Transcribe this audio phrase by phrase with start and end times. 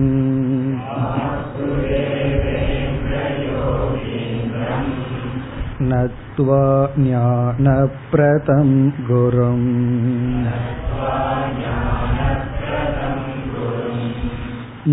[5.91, 6.65] नत्वा
[6.99, 8.69] ज्ञानप्रदं
[9.09, 9.67] गुरुम्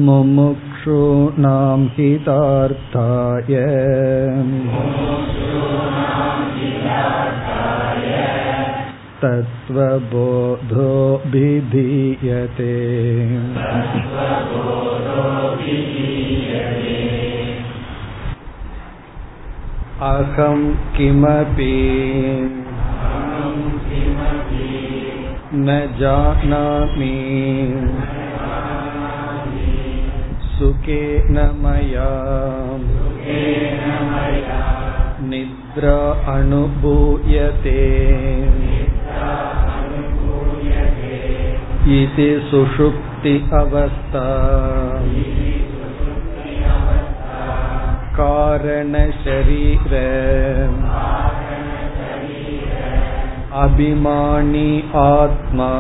[0.08, 3.54] मुमुक्षूणां हितार्थाय
[9.24, 10.20] तत्त्वबोधोऽभिधीयते
[20.10, 20.62] अहं
[20.98, 21.74] किमपि
[25.56, 27.16] न जानामि
[30.52, 32.10] सुखेन मया
[35.30, 36.00] निद्रा
[36.36, 37.78] अनुभूयते
[41.92, 44.26] इति सुषुप्ति अवस्था
[48.20, 49.94] कारणशरीर
[53.60, 54.72] अभिमानी
[55.02, 55.72] आत्मा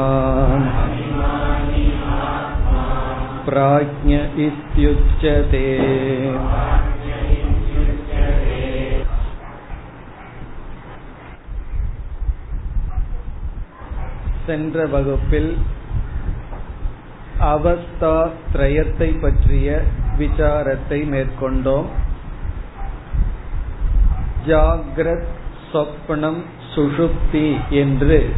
[3.45, 5.67] प्राज्ञ इत्युच्यते
[14.45, 15.51] சென்ற வகுப்பில்
[17.44, 19.82] அவஸ்தா திரயத்தை பற்றிய
[20.18, 21.86] விசாரத்தை மேற்கொண்டோம்.
[24.46, 25.30] ஜாகிரத்
[25.72, 26.40] சொப்னம்
[26.74, 28.32] சுஷுப்தி என்று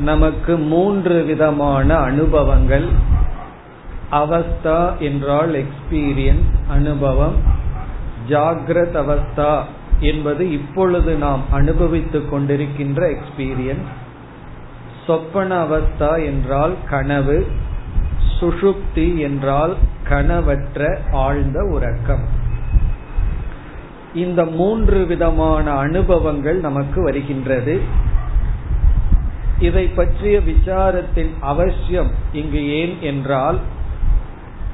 [0.00, 2.88] நமக்கு மூன்று விதமான அனுபவங்கள்.
[4.12, 7.36] அவஸ்தா என்றால் எக்ஸ்பீரியன்ஸ் அனுபவம்.
[8.28, 9.62] ஜாகிரத் அவஸ்தா
[10.00, 13.92] என்பது இப்பொழுது நாம் அனுபவித்துக் கொண்டிருக்கின்ற எக்ஸ்பீரியன்ஸ்
[15.06, 17.46] சொப்பன அவஸ்தா என்றால் கனவு.
[18.40, 19.76] சுஷுப்தி என்றால்
[20.08, 22.24] கனவற்ற ஆழ்ந்த உறக்கம்.
[24.14, 27.80] இந்த மூன்று விதமான அனுபவங்கள் நமக்கு வருகின்றது.
[29.58, 33.58] இதை பற்றிய விசாரத்தின் அவசியம் இங்கு ஏன் என்றால்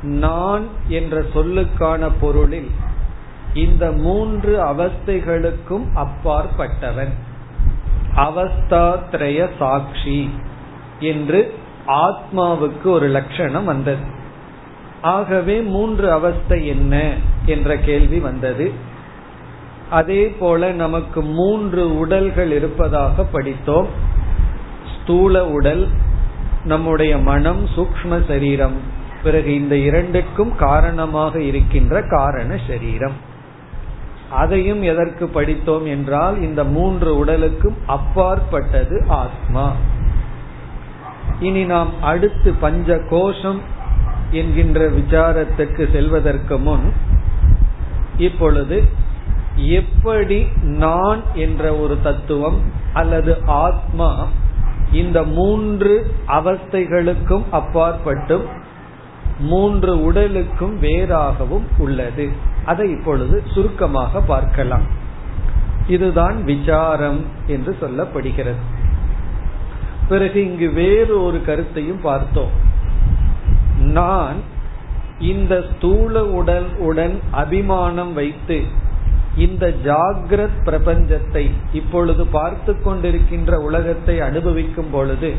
[0.02, 2.70] நான் என்ற சொல்லுக்கான பொருளில்
[3.54, 7.12] இந்த மூன்று அவஸ்தைகளுக்கும் அப்பாற்பட்டவன்.
[8.16, 10.30] அவஸ்தாத்ரய சாட்சி
[11.00, 11.54] என்று
[11.86, 14.20] ஆத்மாவுக்கு ஒரு லட்சணம் வந்தது.
[15.02, 17.12] ஆகவே மூன்று அவஸ்தை என்ன?
[17.46, 18.72] என்ற கேள்வி வந்தது.
[19.90, 23.86] அதே போல நமக்கு மூன்று உடல்கள் இருப்பதாக படித்தோம்.
[25.02, 25.88] ஸ்தூல உடல்
[26.64, 28.76] நம்முடைய மனம் சூக்ம சரீரம்.
[29.22, 33.30] பிறகு இந்த இரண்டுக்கும் காரணமாக இருக்கின்ற காரண சரீரம்.
[34.30, 39.72] அதையும் எதற்கு படித்தோம் என்றால் இந்த மூன்று உடலுக்கும் அப்பாற்பட்டது ஆத்மா.
[41.42, 43.60] இனி நாம் அடுத்து பஞ்ச கோஷம்
[44.30, 46.92] என்கின்ற விசாரத்துக்கு செல்வதற்கு முன்
[48.18, 48.82] இப்பொழுது
[49.56, 52.58] எப்படி நான் என்ற ஒரு தத்துவம்
[52.92, 54.26] அல்லது ஆத்மா
[54.92, 58.46] இந்த மூன்று அவஸ்தைகளுக்கும் அப்பாற்பட்டும்
[59.38, 62.30] மூன்று உடலுக்கும் வேறாகவும் உள்ளது.
[62.64, 64.86] அதை இப்பொழுது சுருக்கமாக பார்க்கலாம்.
[65.86, 68.62] இதுதான் விசாரம் என்று சொல்லப்படுகிறது.
[70.12, 72.54] பிறகு இங்கு வேறு ஒரு கருத்தையும் பார்த்தோம்.
[73.98, 74.38] நான்
[75.32, 78.58] இந்த ஸ்தூல உடல் உடன் அபிமானம் வைத்து
[79.36, 85.30] இந்த ஜாகிரத் பிரபஞ்சத்தை இப்பொழுது பார்த்து கொண்டிருக்கின்ற உலகத்தை அனுபவிக்கும் பொழுது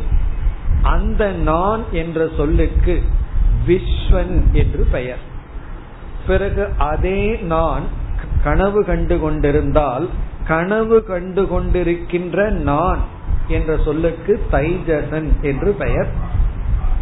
[0.93, 2.95] அந்த நான் என்ற சொல்லுக்கு
[3.67, 5.23] விஸ்வன் என்று பெயர்.
[6.27, 7.21] பிறகு அதே
[7.53, 7.85] நான்
[8.43, 10.05] கனவு கண்டு கொண்டிருந்தால்
[10.47, 12.37] கனவு கண்டு கொண்டிருக்கின்ற
[12.69, 13.01] நான்
[13.47, 16.07] என்ற சொல்லுக்கு தைஜசன் என்று பெயர்.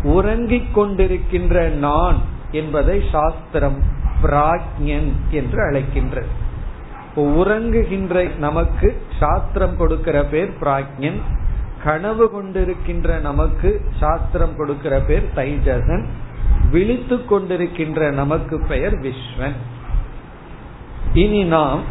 [0.03, 2.18] உறங்கிக் கொண்டிருக்கின்ற நான்
[2.52, 3.84] என்பதை சாஸ்திரம்
[4.24, 6.31] பிராக்ஞன் என்று அழைக்கின்றது.
[7.16, 11.19] உறங்குகின்ற நமக்கு சாஸ்திரம் கொடுக்கிற பேர் பிராக்ஞன்
[11.84, 16.05] கனவு கொண்டிருக்கின்ற நமக்கு சாஸ்திரம் கொடுக்கிற பேர் தைஜசன்
[16.72, 19.55] விழித்து கொண்டிருக்கின்ற நமக்கு பெயர் விஸ்வன்.
[21.14, 21.82] இனி நாம்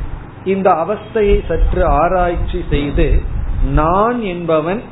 [0.44, 4.82] இந்த அவஸ்தையை சற்று ஆராய்ச்சி செய்து நான் என்பவன்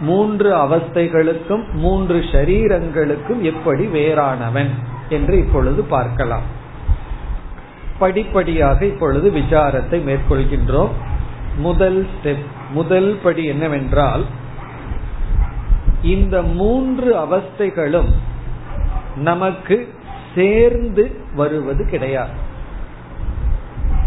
[0.00, 4.68] மூன்று அவஸ்தைகளுக்கும் மூன்று ஷரீரங்களுக்கும் எப்படி வேறானவன்
[5.08, 6.42] என்று இப்பொழுது பார்க்கலாம்.
[7.98, 10.88] படிப்படியாக இப்பொழுது விசாரத்தை மேற்கொள்கின்றோம்.
[11.56, 14.24] முதல் ஸ்டெப் முதல் படி என்னவென்றால்
[16.02, 18.12] இந்த மூன்று அவஸ்தைகளும்
[19.16, 19.94] நமக்கு
[20.34, 22.30] சேர்ந்து வருவது கிடையாது.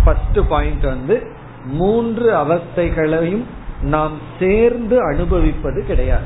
[0.06, 1.28] ஃபர்ஸ்ட் பாயிண்ட் வந்து
[1.66, 3.44] மூன்று அவஸ்தைகளையும்
[3.84, 6.26] நாம் சேர்ந்து அனுபவிப்பது கிடையாது.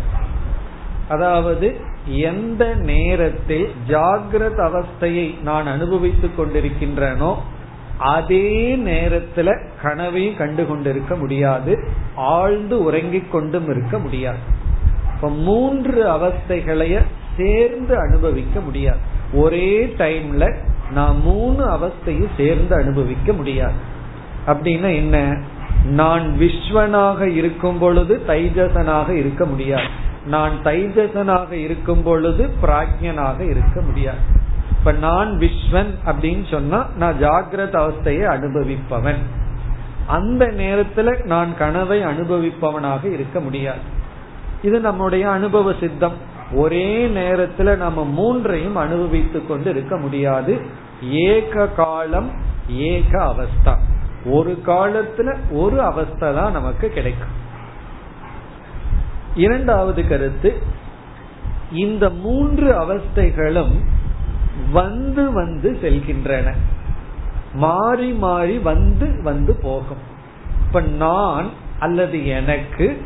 [1.07, 7.36] அதாவது எந்த நேரத்தில் ஜாகிரத அவஸ்தையை நான் அனுபவித்துக் கொண்டிருக்கின்றனோ
[7.98, 14.38] அதே நேரத்துல கனவையும் கண்டு கொண்டிருக்க முடியாது ஆழ்ந்து உறங்கிக் கொண்டும் இருக்க முடியாது.
[15.16, 17.01] இப்ப மூன்று அவஸ்தைகளைய
[17.38, 18.98] சேர்ந்து அனுபவிக்க முடியாது.
[19.34, 20.56] ஒரே டைம்ல
[20.92, 23.94] நான் மூணு அவஸ்தையும் சேர்ந்து அனுபவிக்க முடியாது.
[24.48, 25.38] அப்படின்னா என்ன?
[25.86, 29.84] நான் விஸ்வனாக இருக்கும் பொழுது தைஜசனாக இருக்க முடியாது.
[30.26, 34.18] நான் தைஜசனாக இருக்கும் பொழுது பிராஜ்யனாக இருக்க முடியாது.
[34.70, 39.18] இப்ப நான் விஸ்வன் அப்படின்னு சொன்னா நான் ஜாகிரத அவஸ்தையை அனுபவிப்பவன்.
[40.08, 43.80] அந்த நேரத்துல நான் கனவை அனுபவிப்பவனாக இருக்க முடியாது.
[44.62, 46.14] இது நம்முடைய அனுபவ சித்தம்.
[46.54, 50.62] ஒரே நேரத்துல நம்ம மூன்றையும் அனுபவித்துக் கொண்டு இருக்க முடியாது.
[51.10, 52.32] ஏக காலம்
[52.70, 53.76] ஏக அவஸ்தா.
[54.25, 57.44] ஒரு காலத்துல ஒரு அவஸ்தை தான் நமக்கு கிடைக்கும்.
[59.36, 60.62] இரண்டாவது கருத்து
[61.72, 63.80] இந்த மூன்று அவஸ்தைகளும்
[64.72, 66.54] வந்து வந்து செல்கின்றன.
[67.54, 70.13] மாறி மாறி வந்து வந்து போகும்.
[70.66, 71.50] இப்ப நான்
[71.80, 73.01] அல்லது எனக்கு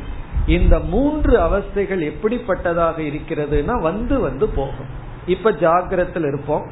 [0.45, 4.85] இந்த மூன்று அவஸ்தைகள் எப்படிப்பட்டதாக இருக்கிறதுனா வந்து வந்து போகும்.
[5.27, 6.65] இப்ப ஜாகிரத்தில் இருப்போம்.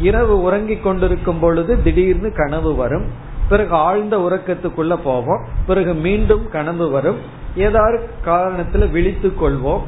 [0.00, 3.28] இரவு உறங்கிக் கொண்டிருக்கும் பொழுது திடீர்னு கனவு வரும்.
[3.50, 5.44] பிறகு ஆழ்ந்த உறக்கத்துக்குள்ள போவோம்.
[5.66, 7.18] பிறகு மீண்டும் கனவு வரும்.
[7.54, 9.82] ஏதாவது காரணத்துல விழித்து கொள்வோம்.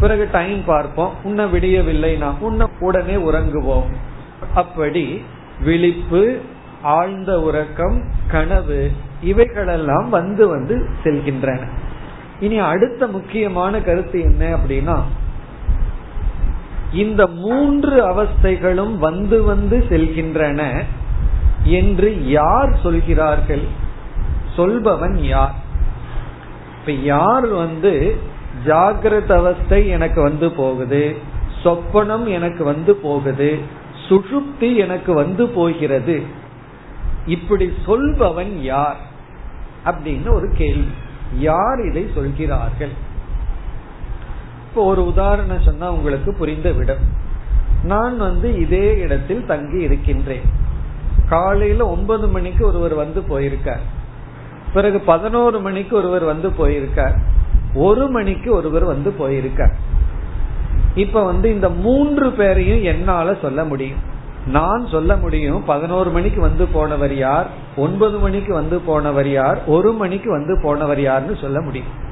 [0.00, 1.12] பிறகு டைம் பார்ப்போம்.
[1.24, 3.94] உன்ன விடியவில்லைனா உன்ன உடனே உறங்குவோம்.
[4.54, 5.22] அப்படி
[5.60, 6.38] விழிப்பு
[6.82, 8.90] ஆழ்ந்த உறக்கம் கனவு
[9.22, 11.68] இவைகளெல்லாம் வந்து வந்து செல்கின்றன.
[12.40, 15.02] இனி அடுத்த முக்கியமான கருத்து என்ன அப்படின்னா
[16.92, 20.82] இந்த மூன்று அவஸ்தைகளும் வந்து வந்து செல்கின்றன.
[21.64, 23.62] என்று யார் சொல்கிறார்கள்?
[24.56, 25.54] சொல்பவன் யார்?
[26.80, 28.16] இப்ப யார் வந்து
[28.66, 31.16] ஜாகிரத அவஸ்தை எனக்கு வந்து போகுது
[31.64, 33.58] சொப்பனம் எனக்கு வந்து போகுது
[34.08, 36.22] சுஷுப்தி எனக்கு வந்து போகிறது
[37.26, 38.96] இப்படி சொல்பவன் யார்?
[39.84, 40.90] அப்படின்னு ஒரு கேள்வி.
[41.38, 42.92] யார் இதை சொல்கிறார்கள்?
[44.68, 47.22] இப்போ ஒரு உதாரணம் சொன்னா உங்களுக்கு புரிந்து விடும்
[47.84, 50.62] நான் வந்து இதே இடத்தில் தங்கி இருக்கின்றேன்
[51.28, 53.84] காலையில ஒன்பது மணிக்கு ஒருவர் வந்து போயிருக்கார்.
[54.74, 57.16] பிறகு பதினோரு மணிக்கு ஒருவர் வந்து போயிருக்கார்.
[57.74, 59.72] ஒரு மணிக்கு ஒருவர் வந்து போயிருக்கார்.
[60.94, 64.12] இப்ப வந்து இந்த மூன்று பேரையும் என்னால சொல்ல முடியும்.
[64.46, 70.30] நான் சொல்ல முடியும் பதினோரு மணிக்கு வந்து போனவர் யார் ஒன்பது மணிக்கு வந்து போனவர் யார் ஒரு மணிக்கு
[70.30, 72.02] வந்து போனவர் யார்னு சொல்ல முடியும்.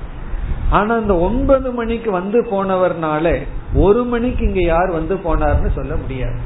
[0.71, 6.39] ஆனா இந்த ஒன்பது மணிக்கு வந்து போனவர்னால ஒரு மணிக்கு இங்க யார் வந்து போனார்னு சொல்ல முடியாது.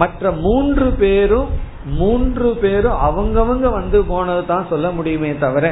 [0.00, 1.50] மற்ற மூன்று பேரும்
[1.98, 5.66] மூன்று பேரும் அவங்கவங்க வந்து போனது தான் சொல்ல முடியுமே தவிர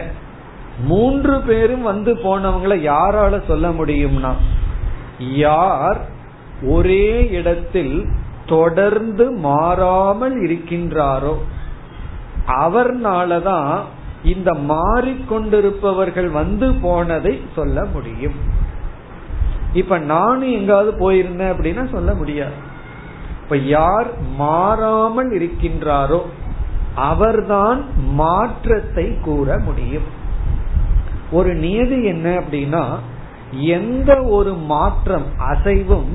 [0.87, 4.33] மூன்று பேரும் வந்து போனவங்களை யாரால சொல்ல முடியும்னா
[5.39, 6.01] யார்
[6.69, 7.97] ஒரே இடத்தில்
[8.47, 11.35] தொடர்ந்து மாறாமல் இருக்கின்றாரோ
[12.63, 13.71] அவர்னாலதான்
[14.33, 18.37] இந்த மாறிக்கொண்டிருப்பவர்கள் வந்து போனதை சொல்ல முடியும்.
[19.73, 22.57] இப்ப நானும் எங்காவது போயிருந்தேன் அப்படின்னா சொல்ல முடியாது.
[23.55, 26.19] இப்ப யார் மாறாமல் இருக்கின்றாரோ
[26.95, 27.81] அவர்தான்
[28.13, 30.09] மாற்றத்தை கூற முடியும்.
[31.31, 32.83] ஒரு நியதி என்ன அப்படின்னா
[33.53, 36.11] எந்த ஒரு மாற்றம் அசைவும்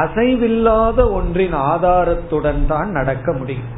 [0.00, 3.70] அசைவில்லாத ஒன்றின் ஆதாரத்துடன் தான் நடக்க முடியும்.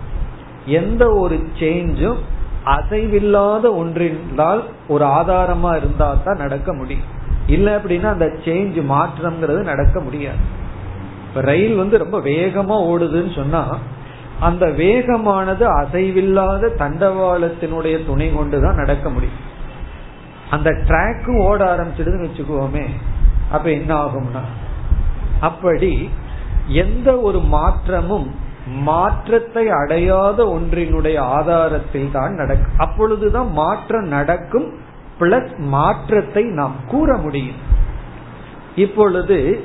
[0.67, 2.23] எந்த ஒரு சேஞ்சும்
[2.65, 7.11] அசைவில்லாத ஒன்றினால் ஒரு ஆதாரமா இருந்தா தான் நடக்க முடியும்.
[7.47, 10.61] இல்ல அப்படின்னா அந்த சேஞ்ச் மாற்றம்ங்கிறது நடக்க முடியாது.
[11.35, 13.79] ரயில் வந்து ரொம்ப வேகமா ஓடுதுன்னு சொன்னா
[14.41, 19.41] அந்த வேகமானது அசைவில்லாத தண்டவாளத்தினுடைய துணை கொண்டுதான் நடக்க முடியும்.
[20.51, 22.85] அந்த ட்ராக்கும் ஓட ஆரம்பிச்சிடுதுன்னு வச்சுக்கோமே
[23.51, 24.41] அப்ப என்ன ஆகும்னா
[25.41, 26.09] அப்படி
[26.67, 28.35] எந்த ஒரு மாற்றமும்
[28.67, 34.73] மாற்றத்தை அடையாத ஒன்றினுடைய ஆதாரத்தில் தான் நடக்கும் அப்பொழுதுதான் மாற்றம் நடக்கும்
[35.21, 37.57] பிளஸ் மாற்றத்தை நாம் கூற முடியும்.
[38.77, 39.65] இப்பொழுது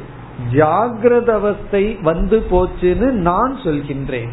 [0.53, 4.29] ஜாகிரத அவஸ்தை வந்து போச்சுன்னு நான் சொல்கின்றேன்.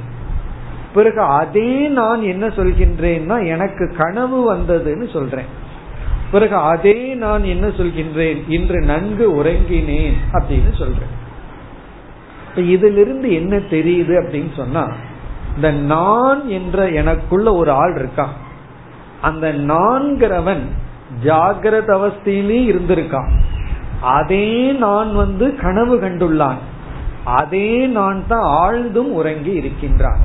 [0.94, 5.50] பிறகு அதே நான் என்ன சொல்கின்றேன்னா எனக்கு கனவு வந்ததுன்னு சொல்றேன்.
[6.30, 11.12] பிறகு அதே நான் என்ன சொல்கின்றேன் இன்று நன்கு உறங்கினேன் அப்படின்னு சொல்றேன்.
[12.56, 14.88] இதிலிருந்து என்ன தெரியுது அப்படின்னு சொன்னா
[15.56, 18.34] இந்த நான் என்ற எனக்குள்ள ஒரு ஆள் இருக்கான்
[19.20, 20.62] அந்த நான்கிறவன்
[21.25, 23.30] ஜாகிரத அவஸ்தையிலேயே இருந்திருக்கான்
[24.04, 26.61] அதே நான் வந்து கனவு கண்டுள்ளான்.
[27.25, 30.20] அதே நான் தான் ஆழ்ந்தும் உறங்கி இருக்கின்றான்.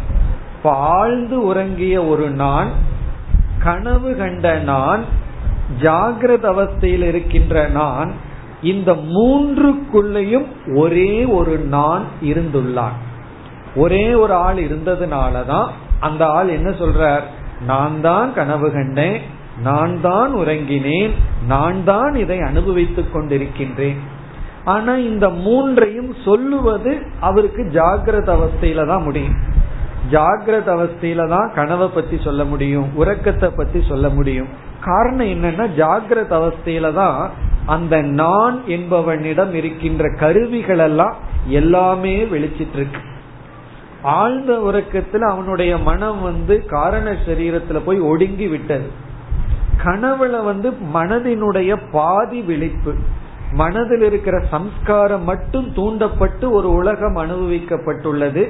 [0.56, 2.68] இப்ப ஆழ்ந்து உறங்கிய ஒரு நான்
[3.64, 5.04] கனவு கண்ட நான்
[5.82, 8.12] ஜாகிரத அவஸ்தையில் இருக்கின்ற நான்
[8.62, 10.46] இந்த மூன்றுக்குள்ளேயும்
[10.76, 12.96] ஒரே ஒரு நான் இருந்துள்ளான்.
[13.76, 15.68] ஒரே ஒரு ஆள் இருந்ததுனாலதான்
[16.00, 17.22] அந்த ஆள் என்ன சொல்றார்?
[17.66, 19.20] நான் தான் கனவு கண்டேன்
[19.68, 21.14] நான் தான் உறங்கினேன்
[21.52, 24.00] நான் தான் இதை அனுபவித்துக் கொண்டிருக்கின்றேன்.
[24.74, 26.92] ஆனா இந்த மூன்றையும் சொல்லுவது
[27.28, 29.38] அவருக்கு ஜாகிரத அவஸ்தையில தான் முடியும்.
[30.14, 34.50] ஜாகிரத அவஸ்தையில தான் கனவை பத்தி சொல்ல முடியும் உறக்கத்தை பத்தி சொல்ல முடியும்.
[34.90, 37.20] காரணம் என்னன்னா ஜாகிரத அவஸ்தையில தான்
[37.76, 41.16] அந்த நான் என்பவனிடம் இருக்கின்ற கருவிகள் எல்லாம்
[41.60, 43.02] எல்லாமே வெளிச்சிட்டு இருக்கு
[44.20, 48.88] ஆழ்ந்த உறக்கத்துல அவனுடைய மனம் வந்து காரண சரீரத்துல போய் ஒடுங்கி விட்டது.
[49.84, 52.94] கனவுல வந்து மனதினுடைய பாதி விழிப்பு.
[53.54, 58.44] மனதில் இருக்கிற சம்ஸ்காரம் மட்டும் தூண்டப்பட்டு ஒரு உலகம் அனுபவிக்கப்பட்டுள்ளது.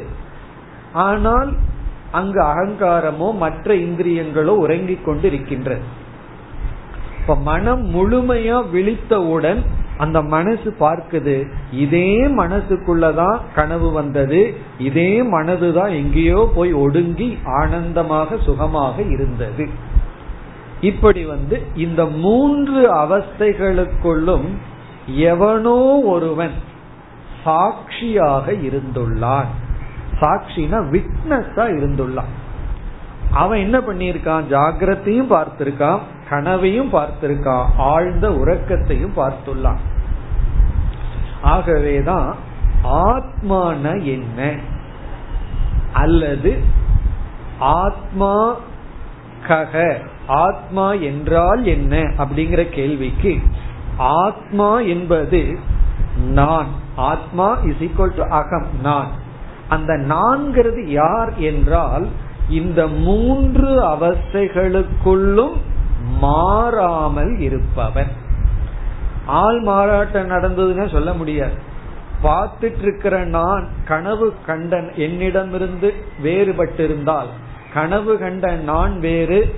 [0.93, 1.51] ஆனால்
[2.12, 5.81] அங்கு அகங்காரமோ மற்ற இந்திரியங்களோ உறங்கிக் கொண்டு இருக்கின்றது
[7.19, 9.62] இப்ப மனம் முழுமையா விழித்தவுடன்
[9.98, 11.36] அந்த மனசு பார்க்குது.
[11.71, 14.57] இதே மனசுக்குள்ளதான் கனவு வந்தது.
[14.77, 19.69] இதே மனதுதான் எங்கேயோ போய் ஒடுங்கி ஆனந்தமாக சுகமாக இருந்தது.
[20.81, 24.57] இப்படி வந்து இந்த மூன்று அவஸ்தைகளுக்குள்ளும்
[25.05, 26.51] எவனோ ஒருவன்
[27.43, 29.45] சாட்சியாக இருந்துள்ளான்.
[30.19, 32.31] சாட்சினா விட்னஸா இருந்துள்ளான்.
[33.31, 34.43] அவன் என்ன பண்ணியிருக்கான்?
[34.50, 39.77] ஜாகிரத்தையும் பார்த்திருக்கான் கனவையும் பார்த்திருக்கான் ஆழ்ந்த உறக்கத்தையும் பார்த்துள்ளான்.
[41.41, 42.36] ஆகவேதான்
[42.83, 44.55] ஆத்மான என்ன?
[45.93, 46.63] அல்லது
[47.59, 48.55] ஆத்மா
[49.48, 53.39] கக ஆத்மா என்றால் என்ன அப்படிங்கிற கேள்விக்கு
[53.98, 55.59] ஆத்மா என்பது
[56.27, 56.67] நான்.
[56.95, 59.12] ஆத்மா இஸ் ஈக்வல் டு அகம் நான்.
[59.69, 62.07] அந்த நான்கிறது யார் என்றால்
[62.50, 65.53] இந்த மூன்று அவஸ்தைகளுக்குள்ளும்
[66.19, 68.12] மாறாமல் இருப்பவன்.
[69.25, 71.57] ஆள் மாறாட்டம் நடந்ததுன்னா சொல்ல முடியாது.
[72.24, 75.93] பார்த்துட்டு இருக்கிற நான் கனவு கண்டன் என்னிடமிருந்து
[76.24, 77.29] வேறுபட்டிருந்தால்
[77.74, 79.55] கனவு கண்ட நான் வேறு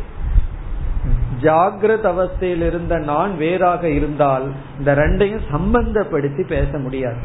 [1.42, 4.46] ஜாகிரத அவஸ்தையில் இருந்த நான் வேறாக இருந்தால்
[4.80, 7.22] இந்த ரெண்டையும் சம்பந்தப்படுத்தி பேச முடியாது.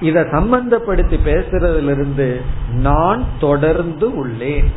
[0.00, 2.40] இத சம்பந்தப்படுத்தி பேசுறதுல இருந்து
[2.72, 4.68] நான் தொடர்ந்து உள்ளேன்.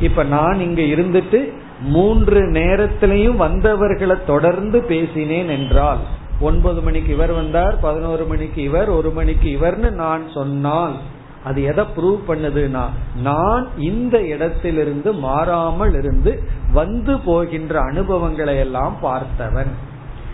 [0.00, 1.52] இப்ப நான் இங்க இருந்துட்டு
[1.82, 5.98] மூன்று நேரத்திலையும் வந்தவர்களை தொடர்ந்து பேசினேன் என்றால்
[6.40, 10.94] ஒன்பது மணிக்கு இவர் வந்தார் பதினோரு மணிக்கு இவர் ஒரு மணிக்கு இவர்னு நான் சொன்னால்
[11.44, 12.84] அது எதை ப்ரூவ் பண்ணுதுன்னா
[13.16, 16.42] நான் இந்த இடத்திலிருந்து மாறாமல் இருந்து
[16.72, 19.70] வந்து போகின்ற அனுபவங்களை எல்லாம் பார்த்தவன்.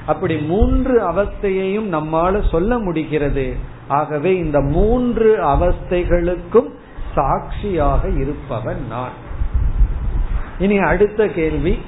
[0.07, 3.57] அப்படி மூன்று அவஸ்தையையும் நம்மால சொல்ல முடிகிறது.
[3.89, 6.71] ஆகவே இந்த மூன்று அவஸ்தைகளுக்கும்
[7.15, 9.25] சாட்சியாக இருப்பவன் நான்.
[10.59, 11.79] இனி அடுத்த கேள்வி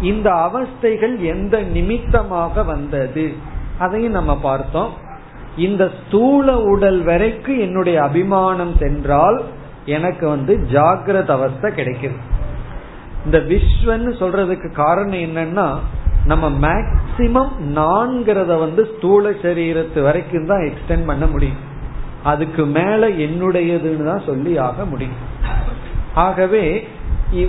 [0.00, 3.32] இந்த அவஸ்தைகள் எந்த நிமித்தமாக வந்தது?
[3.78, 4.92] அதையும் நம்ம பார்த்தோம்.
[5.56, 9.42] இந்த ஸ்தூல உடல் வரைக்கும் என்னுடைய அபிமானம் சென்றால்
[9.84, 12.16] எனக்கு வந்து ஜாகிரத அவஸ்தை கிடைக்குது
[13.24, 15.68] இந்த விஸ்வன்னு சொல்றதுக்கு காரணம் என்னன்னா
[16.24, 21.58] நம்ம மேக்சிமம் நான்கிறத வந்து ஸ்தூல சரீரத்து வரைக்கும் தான் எக்ஸ்டெண்ட் பண்ண முடியும்.
[22.22, 25.20] அதுக்கு மேல என்னுடையதுன்னு தான் சொல்லி ஆக முடியும்.
[26.14, 26.88] ஆகவே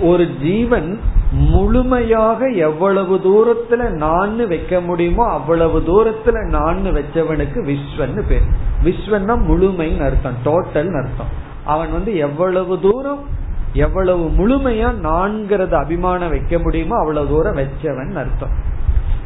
[0.00, 1.00] ஒரு ஜீவன்
[1.30, 8.46] முழுமையாக எவ்வளவு தூரத்துல நான் வைக்க முடியுமோ அவ்வளவு தூரத்துல நான் வச்சவனுக்கு விஸ்வன்னு பேர்.
[8.84, 11.46] விஸ்வன்னா முழுமைன்னு அர்த்தம் டோட்டல் அர்த்தம்.
[11.64, 13.24] அவன் வந்து எவ்வளவு தூரம்
[13.72, 18.50] எவ்வளவு முழுமையா நான்கிறது அபிமானம் வைக்க முடியுமோ அவ்வளவு தூரம் வச்சவன் அர்த்தம்.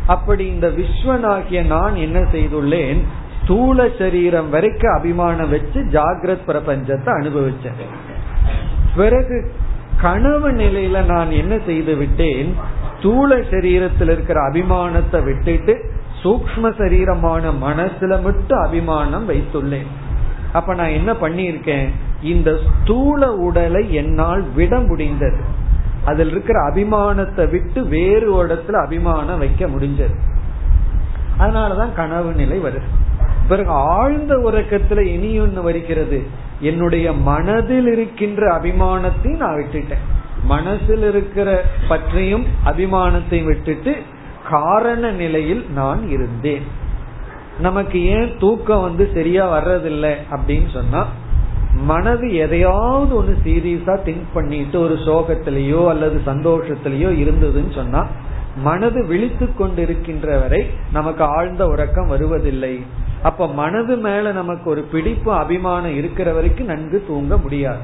[0.07, 3.01] அப்படி இந்த விஸ்வனாகிய நான் என்ன செய்துள்ளேன்
[3.43, 7.81] ஸ்தூல சரீரம் வரைக்கும் அபிமானம் வச்சு ஜாகிரத் பிரபஞ்சத்தை அனுபவிச்சேன்.
[8.97, 9.53] பிறகு
[10.01, 12.57] கனவு நிலையில நான் என்ன செய்து விட்டேன்?
[12.99, 15.91] ஸ்தூல சரீரத்தில் இருக்கிற அபிமானத்தை விட்டுட்டு
[16.25, 19.87] சூக்ம சரீரமான மனசுல மட்டும் அபிமானம் வைத்துள்ளேன்.
[20.53, 21.89] அப்ப நான் என்ன பண்ணியிருக்கேன்?
[22.23, 25.41] இந்த ஸ்தூல உடலை என்னால் விட முடிந்தது.
[26.05, 30.15] அதில் இருக்கிற அபிமானத்தை விட்டு வேறு இடத்துல அபிமானம் வைக்க முடிஞ்சது.
[31.39, 32.83] அதனாலதான் கனவு நிலை வருது.
[33.49, 36.23] பிறகு ஆழ்ந்த உறக்கத்துல இனி வருகிறது.
[36.63, 40.05] என்னுடைய மனதில் இருக்கின்ற அபிமானத்தையும் நான் விட்டுட்டேன்.
[40.45, 41.49] மனசில் இருக்கிற
[41.89, 43.93] பற்றியும் அபிமானத்தையும் விட்டுட்டு
[44.51, 46.65] காரண நிலையில் நான் இருந்தேன்.
[47.59, 51.03] நமக்கு ஏன் தூக்கம் வந்து சரியா வர்றதில்லை அப்படின்னு சொன்னா
[51.85, 58.03] மனது எதையாவது ஒன்று சீரியஸா திங்க் பண்ணிட்டு ஒரு சோகத்திலேயோ அல்லது சந்தோஷத்திலேயோ இருந்ததுன்னு சொன்னா
[58.57, 62.85] மனது விழித்து கொண்டிருக்கின்ற வரை நமக்கு ஆழ்ந்த உறக்கம் வருவதில்லை.
[63.23, 67.79] அப்ப மனது மேல நமக்கு ஒரு பிடிப்பு அபிமானம் இருக்கிற வரைக்கும் நன்கு தூங்க முடியாது.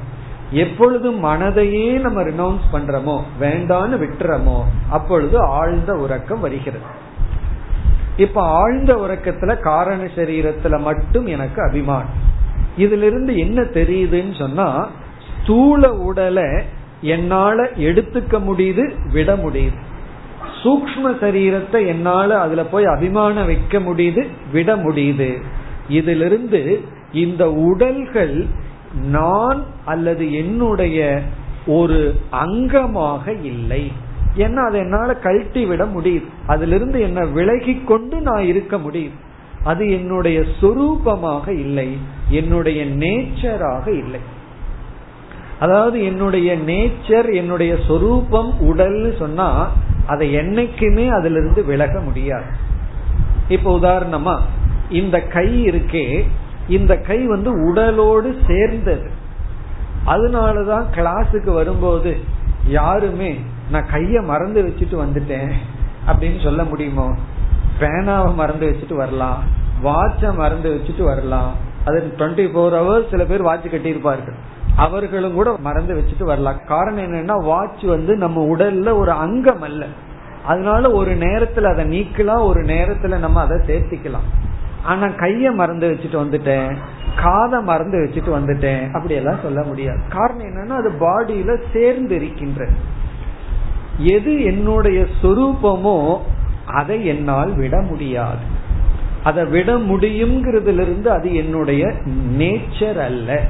[0.51, 6.83] எப்பொழுது மனதையே நம்ம ரினௌன்ஸ் பண்றோமோ வேண்டான்னு விட்டுறமோ அப்பொழுது ஆழ்ந்த உறக்கம் வருகிறது.
[8.17, 12.27] இப்ப ஆழ்ந்த உறக்கத்துல காரண சரீரத்துல மட்டும் எனக்கு அபிமானம்.
[12.77, 14.89] இதுல இருந்து என்ன தெரியுதுன்னு சொன்னா
[15.43, 16.63] ஸ்தூல உடலை
[17.01, 19.77] என்னால எடுத்துக்க முடியுது விட முடியுது.
[20.63, 25.29] சூக்ம சரீரத்தை என்னால அதுல போய் அபிமானம் வைக்க முடியுது விட முடியுது.
[25.89, 26.61] இதிலிருந்து
[27.11, 28.45] இந்த உடல்கள்
[29.11, 31.21] நான் அல்லது என்னுடைய
[31.67, 31.99] ஒரு
[32.31, 33.91] அங்கமாக இல்லை.
[34.37, 36.27] ஏன்னா அதை என்னால கழட்டி விட முடியுது.
[36.47, 39.17] அதிலிருந்து என்ன விலகி கொண்டு நான் இருக்க முடியும்
[39.63, 41.89] அது என்னுடைய சொரூபமாக இல்லை.
[42.29, 44.19] என்னுடைய நேச்சராக இல்லை.
[45.59, 49.49] அதாவது என்னுடைய நேச்சர் என்னுடைய சொரூபம் உடல்னு சொன்னா
[50.09, 52.49] அதை என்னைக்குமே அதுல இருந்து விலக முடியாது.
[53.47, 54.39] இப்ப உதாரணமா
[54.89, 56.27] இந்த கை இருக்கே
[56.67, 59.09] இந்த கை வந்து உடலோடு சேர்ந்தது.
[60.05, 62.17] அதனாலதான் கிளாஸுக்கு வரும்போது
[62.67, 63.39] யாருமே
[63.71, 65.51] நான் கைய மறந்து வச்சுட்டு வந்துட்டேன்
[66.07, 67.15] அப்படின்னு சொல்ல முடியுமோ?
[67.79, 69.43] பேனாவை மறந்து வச்சுட்டு வரலாம்
[69.83, 71.55] வாட்ச மறந்து வச்சுட்டு வரலாம்.
[71.85, 74.39] அது டுவெண்ட்டி ஃபோர் ஹவர்ஸ் சில பேர் வாட்ச் கட்டியிருப்பார்கள்.
[74.75, 76.59] அவர்களும் கூட மறந்து வச்சுட்டு வரலாம்.
[76.67, 79.85] காரணம் என்னன்னா வாட்ச் வந்து நம்ம உடல்ல ஒரு அங்கம் அல்ல.
[80.45, 84.27] அதனால ஒரு நேரத்துல அதை நீக்கலாம் ஒரு நேரத்துல நம்ம அதை சேர்த்திக்கலாம்.
[84.83, 86.75] ஆனா கைய மறந்து வச்சுட்டு வந்துட்டேன்
[87.15, 89.99] காதை மறந்து வச்சுட்டு வந்துட்டேன் அப்படி எல்லாம் சொல்ல முடியாது.
[90.09, 92.67] காரணம் என்னன்னா அது பாடியில சேர்ந்து இருக்கின்ற
[93.97, 96.17] எது என்னுடைய சொரூபமோ
[96.65, 98.57] அதை என்னால் விட முடியாது.
[99.23, 101.93] அதை விட முடியுங்கிறதுல இருந்து அது என்னுடைய
[102.37, 103.43] நேச்சர் அல்ல.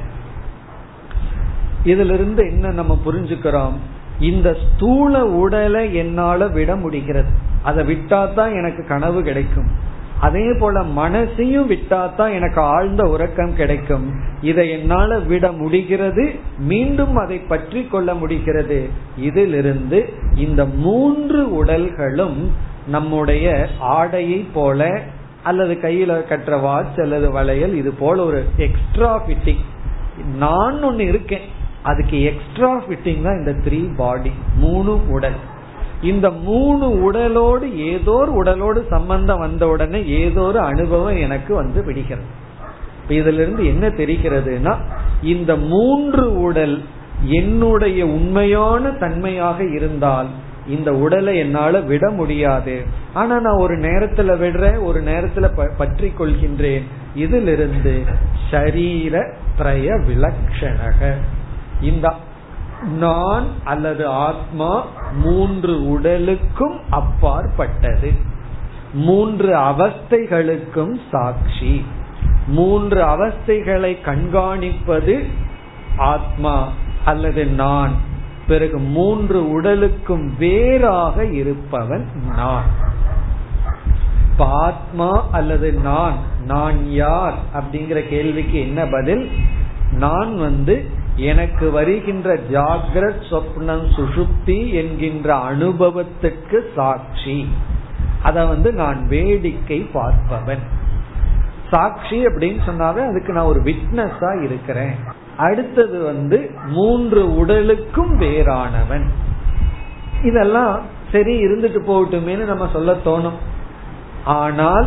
[1.84, 3.72] இதுல இருந்து என்ன நம்ம புரிஞ்சுக்கிறோம்?
[4.20, 7.30] இந்த ஸ்தூல உடலை என்னால விட முடிகிறது.
[7.62, 9.88] அதை விட்டா தான் எனக்கு கனவு கிடைக்கும்.
[10.20, 14.12] அதே போல மனசையும் விட்டாதான் எனக்கு ஆழ்ந்த உறக்கம் கிடைக்கும்.
[14.42, 16.34] இதை என்னால விட முடிகிறது?
[16.58, 18.88] மீண்டும் அதை பற்றி கொள்ள முடிகிறது.
[19.16, 22.50] இதிலிருந்து இந்த மூன்று உடல்களும்
[22.86, 25.00] நம்முடைய ஆடையை போல
[25.42, 29.64] அல்லது கையில கட்டுற வாட்ச் அல்லது வளையல் இது போல ஒரு எக்ஸ்ட்ரா ஃபிட்டிங்
[30.36, 31.58] நான் ஒன்னு இருக்கேன்.
[31.82, 35.38] அதுக்கு எக்ஸ்ட்ரா ஃபிட்டிங் தான் இந்த த்ரீ பாடி மூணு உடல்.
[36.02, 42.28] இந்த மூணு உடலோடு ஏதோ ஒரு உடலோடு சம்பந்தம் வந்த உடனே ஏதோ ஒரு அனுபவம் எனக்கு வந்து விடுகிறது.
[43.08, 44.74] இதுல இருந்து என்ன தெரிகிறதுனா
[45.22, 46.82] இந்த மூன்று உடல்
[47.22, 50.28] என்னுடைய உண்மையான தன்மையாக இருந்தால்
[50.66, 52.74] இந்த உடலை என்னால விட முடியாது.
[53.12, 56.82] ஆனா நான் ஒரு நேரத்துல விடுறேன் ஒரு நேரத்துல பற்றி கொள்கின்றேன்.
[57.14, 57.94] இதிலிருந்து
[58.50, 59.24] சரீர
[59.58, 61.12] திரய விலக்ஷணக.
[61.80, 62.14] இந்த
[62.98, 64.86] நான் அல்லது ஆத்மா
[65.22, 68.12] மூன்று உடலுக்கும் அப்பாற்பட்டது.
[68.92, 71.86] மூன்று அவஸ்தைகளுக்கும் சாட்சி.
[72.46, 75.24] மூன்று அவஸ்தைகளை கண்காணிப்பது
[75.96, 76.68] ஆத்மா
[77.04, 77.92] அல்லது நான்.
[78.46, 82.88] பிறகு மூன்று உடலுக்கும் வேறாக இருப்பவன் நான்.
[84.38, 86.16] ஆத்மா அல்லது நான்
[86.46, 89.30] நான் யார் அப்படிங்கிற கேள்விக்கு என்ன பதில்?
[89.92, 97.48] நான் வந்து எனக்கு வருகின்ற ஜாகிரத் சொப்னம் சுசுப்தி என்கின்ற அனுபவத்துக்கு சாட்சி.
[98.22, 100.62] அத வந்து நான் வேடிக்கை பார்ப்பவன்.
[101.70, 104.94] சாட்சி அப்படின்னு சொன்னாவே அதுக்கு நான் ஒரு விட்னஸா இருக்கிறேன்.
[105.36, 109.04] அடுத்தது வந்து மூன்று உடலுக்கும் வேறானவன்.
[110.24, 110.80] இதெல்லாம்
[111.12, 113.38] சரி இருந்துட்டு போகட்டுமேனு நம்ம சொல்ல தோணும்.
[114.24, 114.86] ஆனால்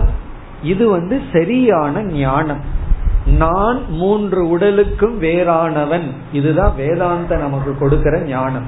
[0.64, 2.82] இது வந்து சரியான ஞானம்.
[3.26, 6.12] நான் மூன்று உடலுக்கும் வேறானவன்.
[6.32, 8.66] இதுதான் வேதாந்த நமக்கு கொடுக்கிற ஞானம்.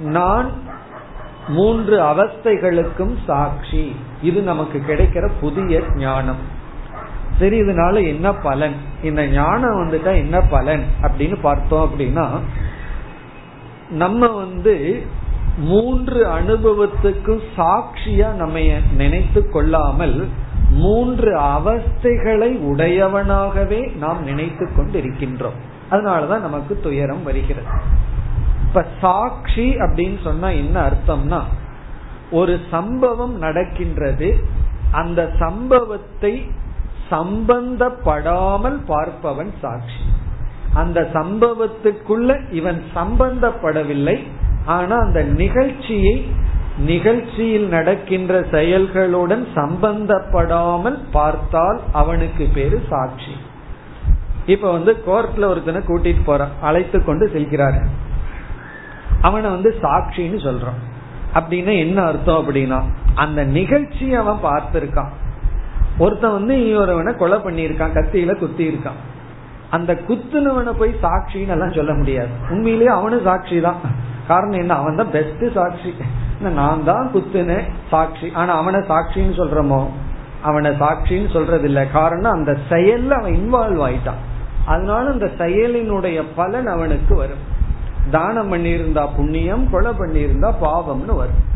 [0.00, 0.52] நான்
[1.48, 3.96] மூன்று அவஸ்தைகளுக்கும் சாட்சி.
[4.22, 6.60] இது நமக்கு கிடைக்கிற புதிய ஞானம்.
[7.38, 8.74] சரி இதனால என்ன பலன்?
[9.02, 12.28] இந்த ஞானம் வந்துட்டா என்ன பலன் அப்படின்னு பார்த்தோம் அப்படின்னா
[13.90, 15.02] நம்ம வந்து
[15.58, 18.58] மூன்று அனுபவத்துக்கும் சாட்சியா நம்ம
[18.96, 20.28] நினைத்து கொள்ளாமல்
[20.74, 25.58] மூன்று அவஸ்தைகளை உடையவனாகவே நாம் நினைத்து கொண்டிருக்கின்றோம்.
[25.90, 27.66] அதனாலதான் நமக்கு துயரம் வருகிறது.
[28.62, 31.40] இப்ப சாட்சி அப்படின்னு சொன்னா என்ன அர்த்தம்னா
[32.30, 34.44] ஒரு சம்பவம் நடக்கின்றது
[34.90, 36.50] அந்த சம்பவத்தை
[37.10, 40.00] சம்பந்தப்படாமல் பார்ப்பவன் சாட்சி.
[40.74, 44.26] அந்த சம்பவத்துக்குள்ள இவன் சம்பந்தப்படவில்லை
[44.64, 46.26] ஆனா அந்த நிகழ்ச்சியை
[46.86, 53.34] நிகழ்ச்சியில் நடக்கின்ற செயல்களுடன் சம்பந்தப்படாமல் பார்த்தால் அவனுக்கு பேரு சாட்சி.
[54.46, 56.54] இப்ப வந்து கோர்ட்ல ஒருத்தனை கூட்டிட்டு போறான்.
[56.60, 57.78] அழைத்து கொண்டு செல்கிறார்.
[59.20, 60.80] அவனை வந்து சாட்சின்னு சொல்றான்.
[61.34, 62.80] அப்படின்னா என்ன அர்த்தம் அப்படின்னா
[63.14, 65.12] அந்த நிகழ்ச்சி அவன் பார்த்திருக்கான்.
[65.98, 69.00] ஒருத்தன் வந்து ஒருவனை கொலை பண்ணியிருக்கான் கத்தியில குத்தி இருக்கான்
[69.70, 72.32] அந்த குத்துனவனை போய் சாட்சின்னு எல்லாம் சொல்ல முடியாது.
[72.50, 73.80] உண்மையிலேயே அவனும் சாட்சி தான்
[74.28, 74.74] காரணம் என்ன?
[74.74, 75.94] அவன் தான் பெஸ்ட் சாட்சி.
[76.40, 78.30] நான் தான் குத்துன சாட்சி.
[78.34, 79.86] ஆனா அவனை சாட்சின்னு சொல்றோமோ?
[80.42, 84.20] அவனை சாட்சின்னு சொல்றது இல்ல காரணம் அந்த செயல்ல அவன் இன்வால்வ் ஆயிட்டான்.
[84.66, 87.50] அதனால அந்த செயலினுடைய பலன் அவனுக்கு வரும்.
[88.10, 91.50] தானம் பண்ணியிருந்தா புண்ணியம் கொலை பண்ணியிருந்தா பாவம்னு வரும்.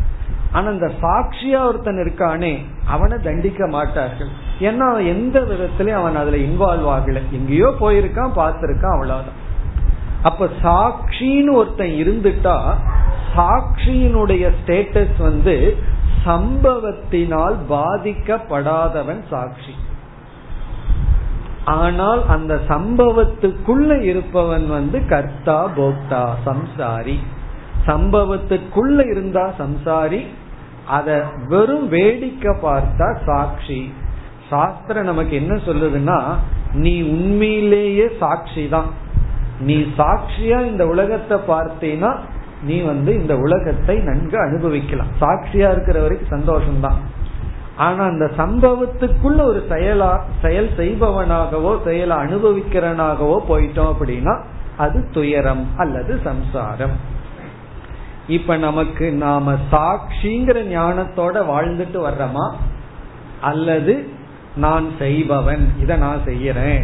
[0.51, 4.27] ஆனா அந்த சாட்சியா ஒருத்தன் இருக்கானே அவனை தண்டிக்க மாட்டார்கள்.
[4.59, 7.21] ஏன்னா அவன் எந்த விதத்திலயும் அவன் அதுல இன்வால்வ் ஆகல.
[7.31, 9.45] எங்கேயோ போயிருக்கான் பார்த்திருக்கான் அவ்வளவுதான்.
[10.27, 12.57] அப்ப சாட்சின்னு ஒருத்தன் இருந்துட்டா
[13.35, 15.55] சாட்சியினுடைய ஸ்டேட்டஸ் வந்து
[16.27, 19.73] சம்பவத்தினால் பாதிக்கப்படாதவன் சாட்சி.
[21.75, 27.17] ஆனால் அந்த சம்பவத்துக்குள்ள இருப்பவன் வந்து கர்த்தா போக்தா சம்சாரி.
[27.89, 30.21] சம்பவத்துக்குள்ள இருந்தா சம்சாரி
[30.97, 31.07] அத
[31.51, 33.79] வெறும் வேடிக்கை பார்த்தா சாட்சி.
[34.51, 36.19] சாஸ்திரம் நமக்கு என்ன சொல்லுதுன்னா
[36.83, 38.89] நீ உண்மையிலேயே சாட்சி தான்
[39.59, 42.17] நீ சாட்சியா இந்த உலகத்தை பார்த்தீங்கன்னா
[42.63, 45.07] நீ வந்து இந்த உலகத்தை நன்கு அனுபவிக்கலாம்.
[45.21, 46.97] சாட்சியா இருக்கிற வரைக்கும் சந்தோஷம்தான்.
[47.75, 54.41] ஆனா அந்த சம்பவத்துக்குள்ள ஒரு செயலா செயல் செய்பவனாகவோ செயலை அனுபவிக்கிறனாகவோ போயிட்டோம் அப்படின்னா
[54.77, 57.15] அது துயரம் அல்லது சம்சாரம்.
[58.27, 62.51] இப்ப நமக்கு நாம சாட்சிங்கிற ஞானத்தோட வாழ்ந்துட்டு வர்றோமா?
[63.41, 64.09] அல்லது
[64.55, 66.83] நான் செய்பவன் இத நான் செய்யறேன்.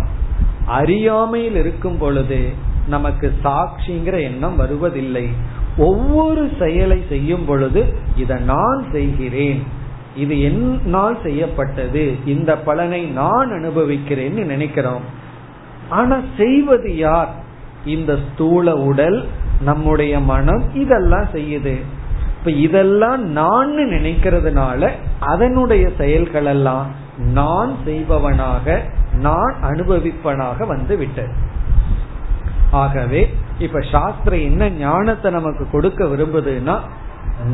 [0.66, 2.48] அறியாமையில் இருக்கும் பொழுது
[2.88, 5.28] நமக்கு சாட்சிங்கிற எண்ணம் வருவதில்லை.
[5.76, 7.84] ஒவ்வொரு செயலை செய்யும் பொழுது
[8.16, 9.62] இதை நான் செய்கிறேன்.
[10.16, 12.14] இது என்னால் செய்யப்பட்டது.
[12.24, 15.02] இந்த பலனை நான் அனுபவிக்கிறேன்னு நினைக்கிறோம்.
[15.88, 17.34] ஆனா செய்வது யார்?
[17.84, 19.28] இந்த ஸ்தூல உடல்
[19.60, 21.76] நம்முடைய மனம் இதெல்லாம் செய்யுது.
[22.48, 26.86] இப்ப இதெல்லாம் நான் நினைக்கிறதுனால அதனுடைய செயல்கள் எல்லாம்
[27.18, 28.82] நான் செய்பவனாக
[29.12, 31.32] நான் அனுபவிப்பனாக வந்து விட்டது.
[32.70, 36.78] ஆகவே இப்ப சாஸ்திரம் என்ன ஞானத்தை நமக்கு கொடுக்க விரும்புதுன்னா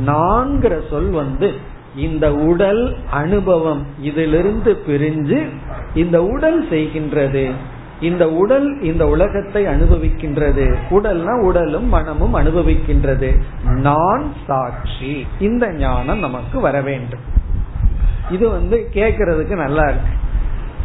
[0.07, 1.53] நான்கிற சொல் வந்து
[1.97, 5.49] இந்த உடல் அனுபவம் இதிலிருந்து பிரிஞ்சு
[5.95, 7.51] இந்த உடல் செய்கின்றது
[8.05, 10.65] இந்த உடல் இந்த உலகத்தை அனுபவிக்கின்றது.
[10.91, 13.31] உடல்னா உடலும் மனமும் அனுபவிக்கின்றது.
[13.65, 15.13] நான் சாட்சி.
[15.41, 17.25] இந்த ஞானம் நமக்கு வர வேண்டும்.
[18.31, 20.13] இது வந்து கேட்கறதுக்கு நல்லா இருக்கு.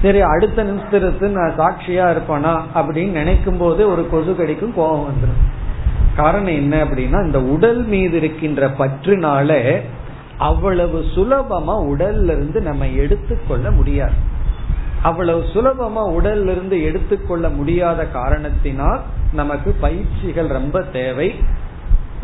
[0.01, 5.41] சரி அடுத்த நிமிஷத்துக்கு நான் சாட்சியா இருப்பேனா அப்படின்னு நினைக்கும் போது ஒரு கொசு கடிக்கும் கோபம் வந்துடும்
[6.15, 9.79] காரணம் என்ன அப்படின்னா இந்த உடல் மீது இருக்கின்ற பற்றுனால
[10.37, 14.17] அவ்வளவு சுலபமா உடல்ல இருந்து நம்ம எடுத்துக்கொள்ள முடியாது.
[15.03, 19.01] அவ்வளவு சுலபமா உடல்ல இருந்து எடுத்துக்கொள்ள முடியாத காரணத்தினால்
[19.33, 21.35] நமக்கு பயிற்சிகள் ரொம்ப தேவை.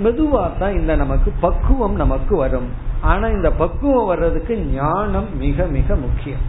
[0.03, 2.69] மெதுவா தான் இந்த நமக்கு பக்குவம் நமக்கு வரும்.
[3.01, 6.39] ஆனா இந்த பக்குவம் வர்றதுக்கு ஞானம் மிக மிக முக்கியம்.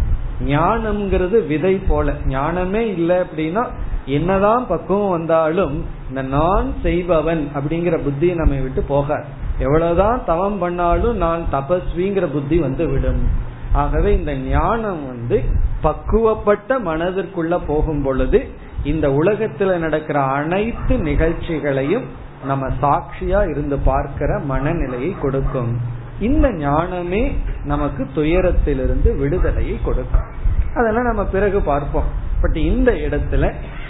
[0.45, 2.13] ஞானம்ங்கிறது விதை போல.
[2.25, 3.67] ஞானமே இல்லை அப்படின்னா
[4.07, 9.25] என்னதான் பக்குவம் வந்தாலும் இந்த நான் செய்பவன் அப்படிங்கிற புத்தி நம்ம விட்டு போக
[9.59, 13.45] எவ்வளவுதான் தவம் பண்ணாலும் நான் தபஸ்விங்கிற புத்தி வந்து விடும்.
[13.81, 15.39] ஆகவே இந்த ஞானம் வந்து
[15.83, 18.39] பக்குவப்பட்ட மனதிற்குள்ள போகும் பொழுது
[18.91, 22.07] இந்த உலகத்துல நடக்கிற அனைத்து நிகழ்ச்சிகளையும்
[22.45, 25.73] நம்ம சாட்சியா இருந்து பார்க்கிற மனநிலையை கொடுக்கும்.
[26.21, 27.23] இந்த ஞானமே
[27.65, 30.29] நமக்கு துயரத்திலிருந்து விடுதலையை கொடுக்கும்.
[30.75, 32.11] அதெல்லாம் நம்ம பிறகு பார்ப்போம்.
[32.41, 33.45] பட் இந்த இடத்துல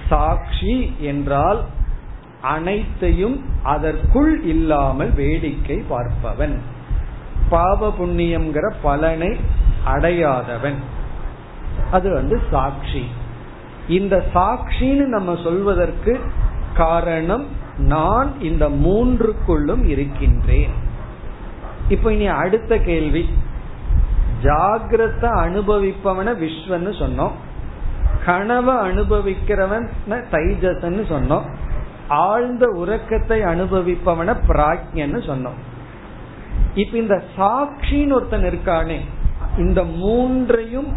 [0.09, 0.77] சாட்சி
[1.11, 1.61] என்றால்
[2.55, 3.37] அனைத்தையும்
[3.75, 6.57] அதற்குள் இல்லாமல் வேடிக்கை பார்ப்பவன்.
[7.49, 9.31] பாவ புண்ணியம்ங்கிற பலனை
[9.87, 10.77] அடையாதவன்.
[11.91, 13.07] அது வந்து சாட்சி.
[13.89, 16.21] இந்த சாட்சின்னு நம்ம சொல்வதற்கு
[16.75, 17.47] காரணம்
[17.77, 20.71] நான் இந்த மூன்றுக்குள்ளும் இருக்கின்றேன்.
[21.89, 23.29] இப்ப இனி அடுத்த கேள்வி.
[24.43, 27.31] ஜாகிரத அனுபவிப்பவன விஸ்வன்னு சொன்னோம்.
[28.25, 31.55] கனவை அனுபவிக்கிறவன் தைஜசன்னு சொன்னோம்.
[32.09, 35.59] ஆழ்ந்த உறக்கத்தை அனுபவிப்பவன பிராஜ்யன்னு சொன்னோம்.
[36.75, 38.99] இப்ப இந்த சாட்சின்னு ஒருத்தன் இருக்கானே
[39.59, 40.89] இந்த மூன்றையும்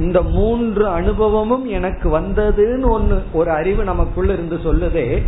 [0.00, 5.22] இந்த மூன்று அனுபவமும் எனக்கு வந்ததுன்னு ஒன்னு ஒரு அறிவு நமக்குள்ள இருந்து சொல்லுதே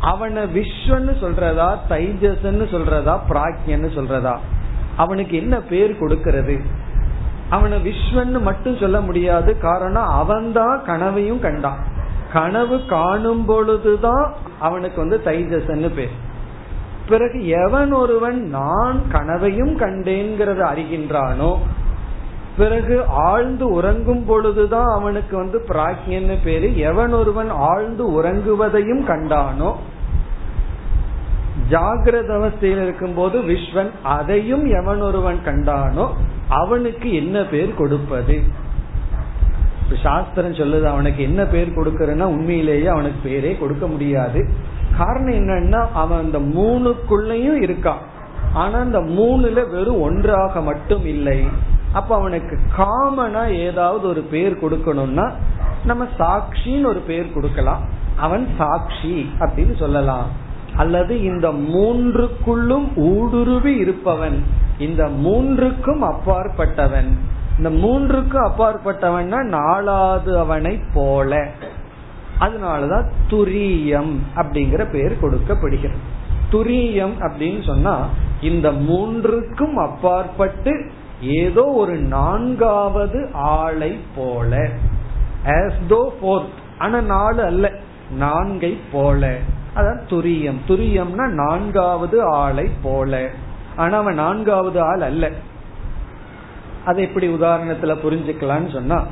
[0.00, 4.36] அவனை விஸ்வன்னு சொல்றதா தைஜஸ்ன்னு சொல்றதா பிராக்யன்னு சொல்றதா?
[4.96, 6.60] அவனுக்கு என்ன பேர் கொடுக்கிறது?
[7.50, 11.84] அவனை விஸ்வன்னு மட்டும் சொல்ல முடியாது காரணம் அவன்தான் கனவையும் கண்டான்.
[12.32, 16.32] கனவு காணும் பொழுதுதான் அவனுக்கு வந்து தைஜசன்னு பேர்.
[17.08, 21.56] பிறகு எவன் ஒருவன் நான் கனவையும் கண்டேங்கிறத அறிகின்றானோ
[22.56, 26.76] பிறகு ஆழ்ந்து உறங்கும் பொழுதுதான் அவனுக்கு வந்து பிராக்யன்னு பேரு.
[26.76, 29.70] எவன் ஒருவன் ஆழ்ந்து உறங்குவதையும் கண்டானோ
[31.70, 36.06] ஜாகிரத அவஸ்தையில் இருக்கும் போது விஸ்வன் அதையும் எவன் ஒருவன் கண்டானோ
[36.48, 38.42] அவனுக்கு என்ன பேர் கொடுப்பது?
[40.02, 44.72] சாஸ்திரம் சொல்லுது அவனுக்கு என்ன பேர் கொடுக்கறன்னா உண்மையிலேயே அவனுக்கு பேரே கொடுக்க முடியாது.
[44.96, 48.02] காரணம் என்னன்னா அவன் அந்த மூணுக்குள்ளயும் இருக்கான்.
[48.52, 51.48] ஆனா அந்த மூணுல வெறும் ஒன்றாக மட்டும் இல்லை.
[51.92, 55.30] அப்ப அவனுக்கு காமனா ஏதாவது ஒரு பேர் கொடுக்கணும்னா
[55.84, 57.82] நம்ம சாட்சின்னு ஒரு பேர் கொடுக்கலாம்.
[58.16, 60.28] அவன் சாட்சி அப்படின்னு சொல்லலாம்.
[60.76, 64.42] அல்லது இந்த மூன்றுக்குள்ளும் ஊடுருவி இருப்பவன்
[64.78, 67.18] இந்த மூன்றுக்கும் அப்பாற்பட்டவன்.
[67.58, 71.48] இந்த மூன்றுக்கும் அப்பாற்பட்டவன்னா நாலாவது அவனை போல.
[72.40, 75.98] அதனாலதான் துரியம் அப்படிங்கிற பெயர் கொடுக்கப்படுகிறது.
[76.52, 78.08] துரியம் அப்படின்னு சொன்னா
[78.40, 84.70] இந்த மூன்றுக்கும் அப்பாற்பட்டு ஏதோ ஒரு நான்காவது ஆளை போல.
[86.78, 87.72] ஆனா நாலு அல்ல
[88.20, 89.36] நான்கை போல.
[89.76, 90.56] அதான் துரியம்.
[90.68, 93.30] துரியம்னா நான்காவது ஆளை போல.
[93.76, 95.30] ஆனா அவன் நான்காவது ஆள் அல்ல.
[96.84, 99.06] அதை எப்படி உதாரணத்துல புரிஞ்சுக்கலாம்னு சொன்னா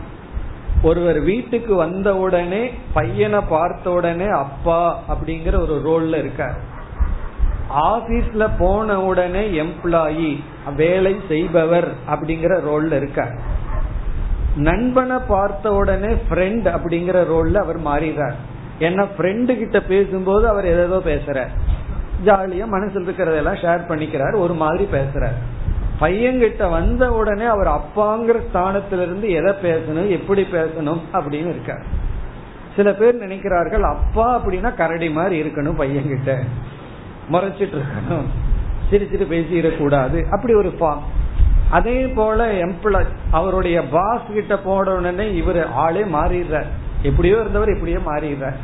[0.82, 6.54] ஒருவர் வீட்டுக்கு வந்த உடனே பையனை பார்த்த உடனே அப்பா அப்படிங்கிற ஒரு ரோல்ல இருக்கார்.
[7.76, 10.40] ஆபீஸ்ல போன உடனே எம்ப்ளாயி
[10.76, 13.34] வேலை செய்பவர் அப்படிங்கிற ரோல்ல இருக்கார்.
[14.56, 18.38] நண்பனை பார்த்த உடனே ஃப்ரெண்ட் அப்படிங்கிற ரோல்ல அவர் மாறிடுறார்.
[18.80, 21.52] ஏன்னா ஃப்ரெண்டு கிட்ட பேசும்போது அவர் ஏதோ பேசுறார்.
[22.24, 25.38] ஜாலியா மனசில் இருக்கிறதெல்லாம் ஷேர் பண்ணிக்கிறார் ஒரு மாதிரி பேசுறார்.
[26.00, 31.82] பையன்கிட்ட வந்த உடனே அவர் அப்பாங்கிற ஸ்தானத்திலிருந்து எதை பேசணும் எப்படி பேசணும் அப்படின்னு இருக்கார்.
[32.76, 36.38] சில பேர் நினைக்கிறார்கள் அப்பா அப்படின்னா கரடி மாதிரி இருக்கணும் பையன்கிட்ட.
[37.32, 38.24] முறைச்சிட்டு இருக்கணும்.
[38.90, 40.24] சிரிச்சிட்டு பேசிடக்கூடாது.
[40.30, 41.02] அப்படி ஒரு ஃபார்ம்
[41.70, 46.66] அதே போல எம்ப்ளாய் அவருடைய பாஸ் கிட்ட போன உடனே இவர் ஆளே மாறிடுறார்.
[47.02, 48.56] எப்படியோ இருந்தவர் எப்படியோ மாறிடுறார்.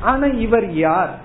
[0.00, 1.18] ஆனா இவர் யார்?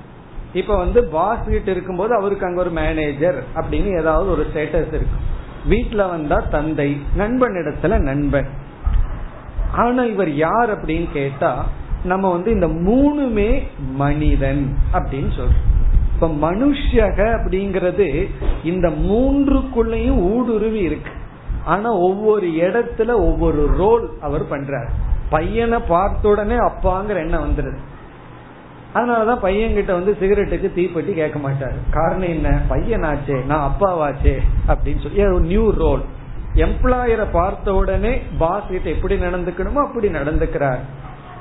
[0.54, 5.38] இப்ப வந்து பாஸ் வீட்டு இருக்கும்போது அவருக்கு அங்க ஒரு மேனேஜர் அப்படின்னு ஏதாவது ஒரு ஸ்டேட்டஸ் இருக்கும்.
[5.70, 8.48] வீட்டுல வந்தா தந்தை நண்பன் இடத்துல நண்பன்.
[9.72, 11.66] ஆனா இவர் யார் அப்படின்னு கேட்டா
[12.04, 15.68] நம்ம வந்து இந்த மூணுமே மனிதன் அப்படின்னு சொல்றோம்.
[16.14, 18.30] இப்ப மனுஷக அப்படிங்கறது
[18.64, 21.12] இந்த மூன்றுக்குள்ளயும் ஊடுருவி இருக்கு.
[21.66, 24.90] ஆனா ஒவ்வொரு இடத்துல ஒவ்வொரு ரோல் அவர் பண்றார்.
[25.30, 27.78] பையனை பார்த்த உடனே அப்பாங்கிற எண்ணம் வந்துருது.
[28.94, 31.78] அதனாலதான் பையன் கிட்ட வந்து சிகரெட்டுக்கு தீப்பெட்டி கேட்க மாட்டாரு.
[31.92, 32.62] காரணம் என்ன?
[32.70, 36.02] பையனாச்சே நான் அப்பாவாச்சே அப்படின்னு சொல்லி நியூ ரோல்
[36.56, 40.80] எம்ப்ளாயரை பார்த்த உடனே பாஸ் கிட்ட எப்படி நடந்துக்கணுமோ அப்படி நடந்துக்கிறார்.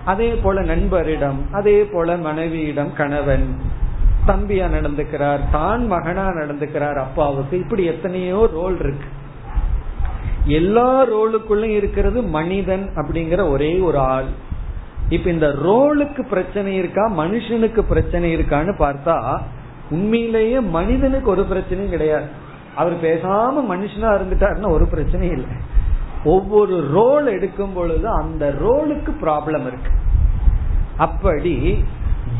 [0.05, 3.57] அதே போல நண்பரிடம் அதே போல மனைவியிடம் கணவன்.
[4.27, 7.59] தம்பியா நடந்துக்கிறார் தான் மகனா நடந்துக்கிறார் அப்பாவுக்கு.
[7.59, 9.09] இப்படி எத்தனையோ ரோல் இருக்கு.
[10.45, 14.29] எல்லா ரோலுக்குள்ளும் இருக்கிறது மனிதன் அப்படிங்கிற ஒரே ஒரு ஆள்.
[15.09, 19.39] இப்ப இந்த ரோலுக்கு பிரச்சனை இருக்கா மனுஷனுக்கு பிரச்சனை இருக்கான்னு பார்த்தா
[19.91, 22.27] உண்மையிலேயே மனிதனுக்கு ஒரு பிரச்சனையும் கிடையாது.
[22.77, 25.57] அவர் பேசாம மனுஷனா இருந்துட்டாருன்னா ஒரு பிரச்சனையும் இல்லை.
[26.25, 29.91] ஒவ்வொரு ரோல் எடுக்கும் பொழுது அந்த ரோலுக்கு ப்ராப்ளம் இருக்கு.
[30.97, 31.85] அப்படி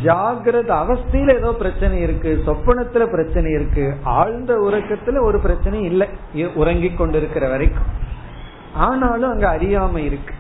[0.05, 6.09] ஜாகிரத அவஸ்தையில ஏதோ பிரச்சனை இருக்கு சொப்பனத்துல பிரச்சனை இருக்கு ஆழ்ந்த உறக்கத்துல ஒரு பிரச்சனை இல்லை.
[6.55, 8.07] உறங்கிக் கொண்டிருக்கிற வரைக்கும்.
[8.75, 10.35] ஆனாலும் அங்க அறியாம இருக்கு.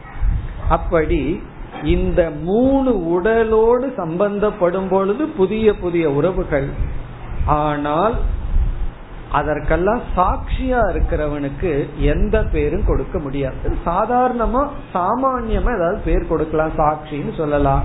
[0.69, 1.43] அப்படி
[1.85, 6.69] இந்த மூணு உடலோடு சம்பந்தப்படும் பொழுது புதிய புதிய உறவுகள்.
[7.47, 8.15] ஆனால்
[9.33, 13.57] அதற்கெல்லாம் சாட்சியா இருக்கிறவனுக்கு எந்த பேரும் கொடுக்க முடியாது.
[13.87, 17.83] சாதாரணமா சாமான்யமா ஏதாவது பேர் கொடுக்கலாம் சாட்சின்னு சொல்லலாம்.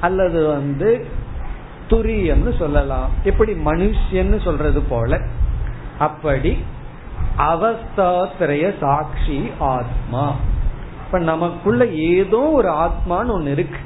[0.00, 1.06] அல்லது வந்து
[1.88, 3.10] துரியம்னு சொல்லலாம்.
[3.24, 5.20] எப்படி மனுஷன்னு சொல்றது போல
[5.98, 6.58] அப்படி
[7.38, 10.34] அவஸ்தாத்திரைய சாட்சி ஆத்மா.
[11.08, 13.78] இப்ப நமக்குள்ள ஏதோ ஒரு ஆத்மான்னு ஒண்ணு இருக்கு.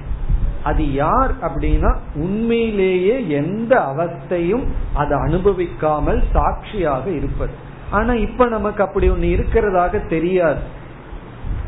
[0.62, 7.52] அது யார் அப்படின்னா உண்மையிலேயே எந்த அவஸ்தையும் அதை அனுபவிக்காமல் சாட்சியாக இருப்பது.
[7.90, 10.80] ஆனா இப்ப நமக்கு அப்படி ஒண்ணு இருக்கிறதாக தெரியாது.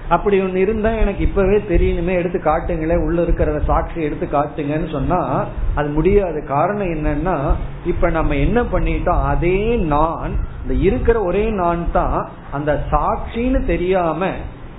[0.09, 5.89] அப்படி ஒண்ணு இருந்தா எனக்கு இப்பவே தெரியணுமே எடுத்து காட்டுங்களேன் உள்ள இருக்கிற சாட்சி எடுத்து காட்டுங்கன்னு சொன்னா அது
[5.89, 6.47] முடியாது.
[6.47, 7.37] காரணம் என்னன்னா
[7.87, 9.23] இப்ப நம்ம என்ன பண்ணிட்டோம்?
[9.25, 14.31] அதே நான் இந்த இருக்கிற ஒரே நான் தான் அந்த சாட்சின்னு தெரியாம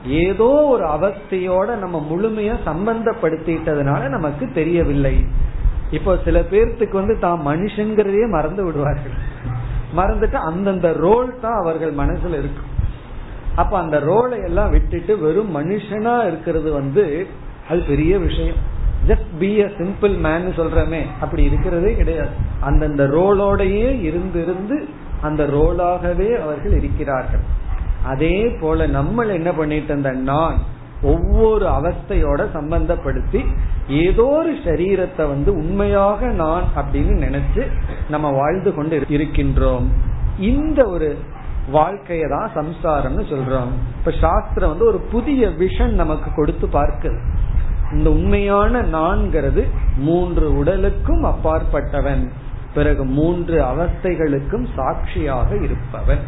[0.08, 5.26] ஏதோ ஒரு அவஸ்தையோட நம்ம முழுமையா சம்பந்தப்படுத்திட்டதுனால நமக்கு தெரியவில்லை.
[5.92, 9.14] இப்போ சில பேர்த்துக்கு வந்து தான் மனுஷங்கிறதே மறந்து விடுவார்கள்.
[9.96, 12.70] மறந்துட்டு அந்தந்த ரோல் தான் அவர்கள் மனசுல இருக்கும்.
[13.56, 17.28] அப்ப அந்த ரோலை எல்லாம் விட்டுட்டு வெறும் மனுஷனா இருக்கிறது வந்து
[17.70, 18.58] அது பெரிய விஷயம்.
[19.08, 21.06] Just be a simple man சொல்றமே.
[21.22, 22.30] அப்படி இருக்கிறதே கிடையாது.
[22.62, 24.88] அந்தந்த ரோலோடையே இருந்து இருந்து
[25.22, 27.42] அந்த ரோலாகவே அவர்கள் இருக்கிறார்கள்.
[28.06, 30.58] அதே போல நம்ம என்ன பண்ணிட்டு இருந்த நான்
[31.02, 33.42] ஒவ்வொரு அவஸ்தையோட சம்பந்தப்படுத்தி
[33.88, 37.64] ஏதோ ஒரு சரீரத்தை வந்து உண்மையாக நான் அப்படின்னு நினைச்சு
[38.10, 39.88] நம்ம வாழ்ந்து கொண்டு இருக்கின்றோம்.
[40.38, 41.10] இந்த ஒரு
[41.72, 43.72] வாழ்க்கையை தான் சம்சாரம்னு சொல்றோம்.
[43.98, 47.20] இப்ப சாஸ்திரம் வந்து ஒரு புதிய விஷன் நமக்கு கொடுத்து பார்க்குது.
[47.92, 49.64] இந்த உண்மையான நான்கிறது
[49.98, 52.26] மூன்று உடலுக்கும் அப்பாற்பட்டவன்.
[52.74, 56.24] பிறகு மூன்று அவஸ்தைகளுக்கும் சாட்சியாக இருப்பவன்.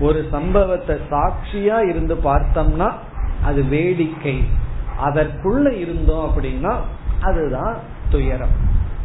[0.00, 2.92] ஒரு சம்பவத்தை சாட்சியா இருந்து பார்த்தோம்னா
[3.44, 4.44] அது வேடிக்கை.
[5.04, 6.74] அதற்குள்ள இருந்தோம் அப்படின்னா
[7.20, 7.76] அதுதான்
[8.10, 8.54] துயரம்.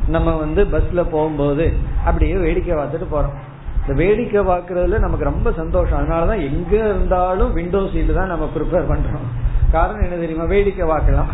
[0.08, 1.74] நம்ம வந்து பஸ்ல போகும்போது
[2.06, 3.38] அப்படியே வேடிக்கை பார்த்துட்டு போறோம்.
[3.82, 6.00] இந்த வேடிக்கை பார்க்கறதுல நமக்கு ரொம்ப சந்தோஷம்.
[6.00, 9.28] அதனாலதான் எங்க இருந்தாலும் விண்டோ சீட்டு தான் நம்ம ப்ரிப்பேர் பண்றோம்.
[9.72, 10.44] காரணம் என்ன தெரியுமா?
[10.44, 11.28] வேடிக்கை பார்க்கலாம்.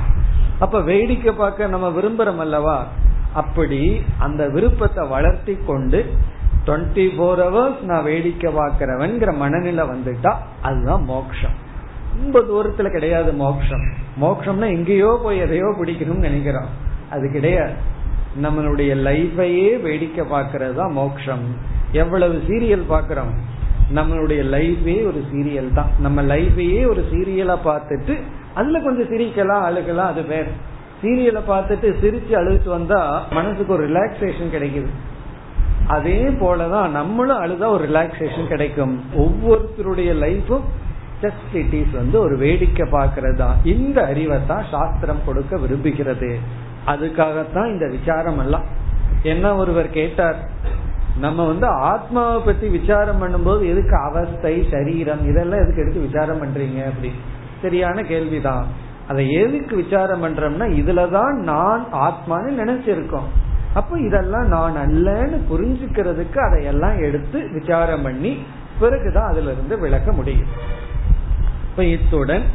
[0.59, 2.85] அப்ப வேடிக்கை பார்க்க நம்ம விரும்புறோம் அல்லவா?
[3.33, 6.13] அப்படி அந்த விருப்பத்தை வளர்த்தி கொண்டு
[6.67, 11.55] டுவெண்ட்டி ஃபோர் ஹவர்ஸ் நான் வேடிக்கை பார்க்கிறவன்கிற மனநிலை வந்துட்டா அதுதான் மோக்ஷம்.
[12.17, 13.85] ரொம்ப தூரத்துல கிடையாது மோக்ஷம்.
[14.21, 16.69] மோக்ஷம்னா எங்கேயோ போய் எதையோ பிடிக்கணும்னு நினைக்கிறோம்.
[17.09, 17.73] அது கிடையாது.
[18.41, 21.45] நம்மளுடைய லைஃபையே வேடிக்கை பார்க்கறது தான் மோக்ஷம்.
[21.91, 23.33] எவ்வளவு சீரியல் பார்க்கிறோம்?
[23.95, 25.91] நம்மளுடைய லைஃபே ஒரு சீரியல் தான்.
[25.99, 28.15] நம்ம லைஃபையே ஒரு சீரியலா பார்த்துட்டு
[28.53, 30.45] அதுல கொஞ்சம் சிரிக்கலாம் அழுகலாம் அது வேற.
[31.03, 34.89] சீரியலை பார்த்துட்டு சிரிச்சு அழுத்து வந்தா மனசுக்கு ஒரு ரிலாக்ஸேஷன் கிடைக்குது.
[35.87, 39.03] அதே போலதான் நம்மளும் அழுதா ஒரு ரிலாக்ஸேஷன் கிடைக்கும்.
[39.17, 40.65] ஒவ்வொருத்தருடைய லைஃபும்
[41.21, 43.35] ஜஸ்ட் இட் இஸ் வந்து ஒரு வேடிக்கை பார்க்கறது?
[43.35, 46.35] தான் இந்த அறிவை தான் சாஸ்திரம் கொடுக்க விரும்புகிறது.
[46.87, 48.63] அதுக்காகத்தான் இந்த விசாரம் எல்லாம்.
[49.23, 50.35] என்ன ஒருவர் கேட்டார்?
[51.19, 57.11] நம்ம வந்து ஆத்மாவை பத்தி விசாரம் பண்ணும்போது எதுக்கு அவஸ்தை சரீரம் இதெல்லாம் எதுக்கு எடுத்து விசாரம் பண்றீங்க அப்படி?
[57.61, 58.65] சரியான கேள்விதான்.
[59.07, 63.29] அதை எதுக்கு விசாரம் பண்றோம்னா இதுலதான் நான் ஆத்மான்னு நினைச்சிருக்கோம்.
[63.77, 68.31] அப்ப இதெல்லாம் நான் அல்லன்னு புரிஞ்சுக்கிறதுக்கு அதையெல்லாம் எடுத்து விசாரம் பண்ணி
[68.79, 70.53] பிறகுதான் அதுல இருந்து விளக்க முடியும்.
[71.69, 72.45] இப்ப இத்துடன்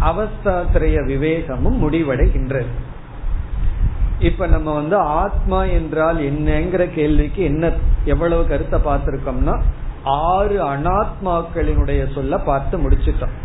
[0.00, 2.72] அவஸ்தாத்திரைய விவேகமும் முடிவடைகின்றது.
[4.18, 7.72] இப்ப நம்ம வந்து ஆத்மா என்றால் என்னங்கிற கேள்விக்கு என்ன
[8.04, 9.56] எவ்வளவு கருத்தை பார்த்திருக்கோம்னா
[10.04, 13.36] ஆறு அனாத்மாக்களினுடைய சொல்ல பார்த்து முடிச்சிட்டோம்.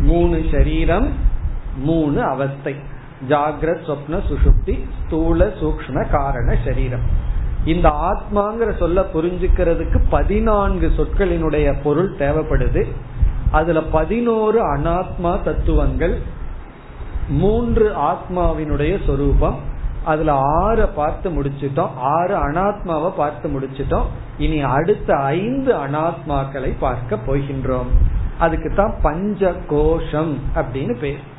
[0.00, 1.08] மூணு சரீரம்
[1.80, 2.74] மூணு அவஸ்தை.
[3.28, 7.26] ஜாகிரத் சொப்ன சுசுப்தி ஸ்தூல சூக்ம காரண சரீரம்
[7.64, 12.86] இந்த ஆத்மாங்கிற சொல்ல புரிஞ்சுக்கிறதுக்கு பதினான்கு சொற்களினுடைய பொருள் தேவைப்படுது.
[13.50, 16.18] அதுல பதினோரு அனாத்மா தத்துவங்கள்
[17.28, 19.56] மூன்று ஆத்மாவினுடைய சொரூபம்
[20.04, 24.06] அதுல ஆற பார்த்து முடிச்சிட்டோம் ஆறு அனாத்மாவை பார்த்து முடிச்சிட்டோம்
[24.38, 27.90] இனி அடுத்த ஐந்து அனாத்மாக்களை பார்க்க போகின்றோம்.
[28.38, 31.36] அதுக்கு தான் பஞ்ச கோஷம் அப்படின்னு பேர்.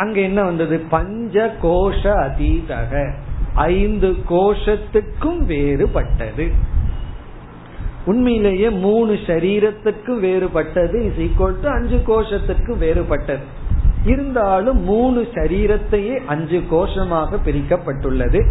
[0.00, 0.78] அங்க என்ன வந்தது?
[0.78, 3.12] பஞ்ச கோஷ அதீதக.
[3.54, 6.52] ஐந்து கோஷத்துக்கும் வேறுபட்டது.
[8.04, 11.06] உண்மையிலேயே மூணு சரீரத்துக்கும் வேறுபட்டது.
[11.06, 13.44] இஸ் ஈக்குவல் டு அஞ்சு கோஷத்துக்கும் வேறுபட்டது.
[14.04, 18.46] இருந்தாலும் மூணு சரீரத்தையே அஞ்சு கோஷமாக பிரிக்கப்பட்டுள்ளது.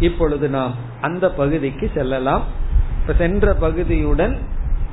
[0.00, 2.42] இப்பொழுது நாம் அந்த பகுதிக்கு செல்லலாம்.
[3.00, 4.36] இப்ப சென்ற பகுதியுடன்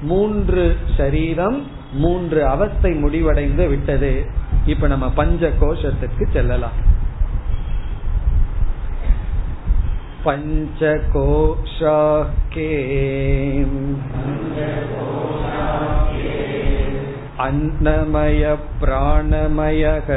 [0.01, 4.41] மூன்று சரீரம் மூன்று அவஸ்தை முடிவடைந்து விட்டது.
[4.66, 6.78] இப்ப நம்ம பஞ்ச கோஷத்துக்கு செல்லலாம்
[11.08, 12.70] பஞ்சகோஷாக்கே
[17.38, 18.44] अन्नमय
[18.80, 20.08] प्राणमयः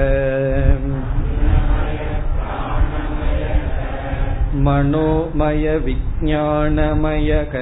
[4.66, 7.54] मनोमय विज्ञानमयः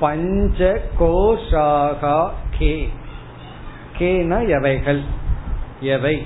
[0.00, 0.60] பஞ்ச
[1.00, 2.18] கோஷாகா
[2.56, 2.74] கே
[3.98, 5.02] கேன எவைகள்
[5.94, 6.16] எவை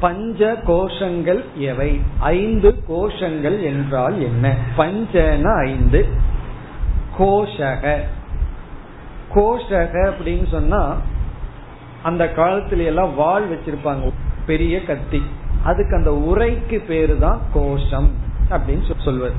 [0.00, 1.90] பஞ்ச கோஷங்கள் எவை
[2.32, 6.00] ஐந்து கோஷங்கள் என்றால் என்ன பஞ்சன ஐந்து
[7.18, 7.94] கோஷக
[9.34, 10.82] கோஷக அப்படின்னு சொன்னா
[12.03, 14.11] அந்த காலத்துல எல்லாம் வால் வச்சிருப்பாங்க.
[14.45, 15.23] பெரிய கத்தி.
[15.63, 18.11] அதுக்கு அந்த உரைக்கு பேரு தான் கோஷம்
[18.49, 19.33] அப்படின்னு சொல்வது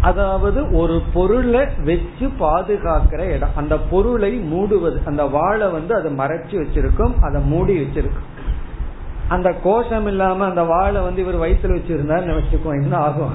[0.00, 3.56] அதாவது ஒரு பொருளை வச்சு பாதுகாக்கிற இடம்.
[3.56, 5.04] அந்த பொருளை மூடுவது.
[5.04, 7.14] அந்த வாழை வந்து அதை மறைச்சு வச்சிருக்கும்.
[7.22, 8.28] அதை மூடி வச்சிருக்கும்.
[9.28, 13.32] அந்த கோஷம் இல்லாம அந்த வாழை வந்து இவர் வயிற்றுல வச்சிருந்தாருன்னு வச்சுக்கோ என்ன ஆகும்?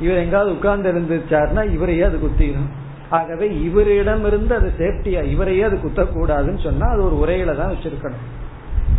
[0.00, 2.70] இவர் எங்காவது உட்கார்ந்து இருந்துச்சாருன்னா இவரையே அது குத்திடும்
[3.16, 8.24] ஆகவே இவரிடம் இருந்து அது சேஃப்டியா இவரையே அது குத்தக்கூடாதுன்னு சொன்னா அது ஒரு உரையில தான் வச்சிருக்கணும்.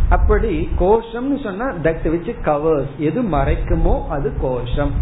[0.08, 4.94] அப்படி கோஷம்னு சொன்னா தட் விச் கவர்ஸ் எது மறைக்குமோ அது கோஷம்.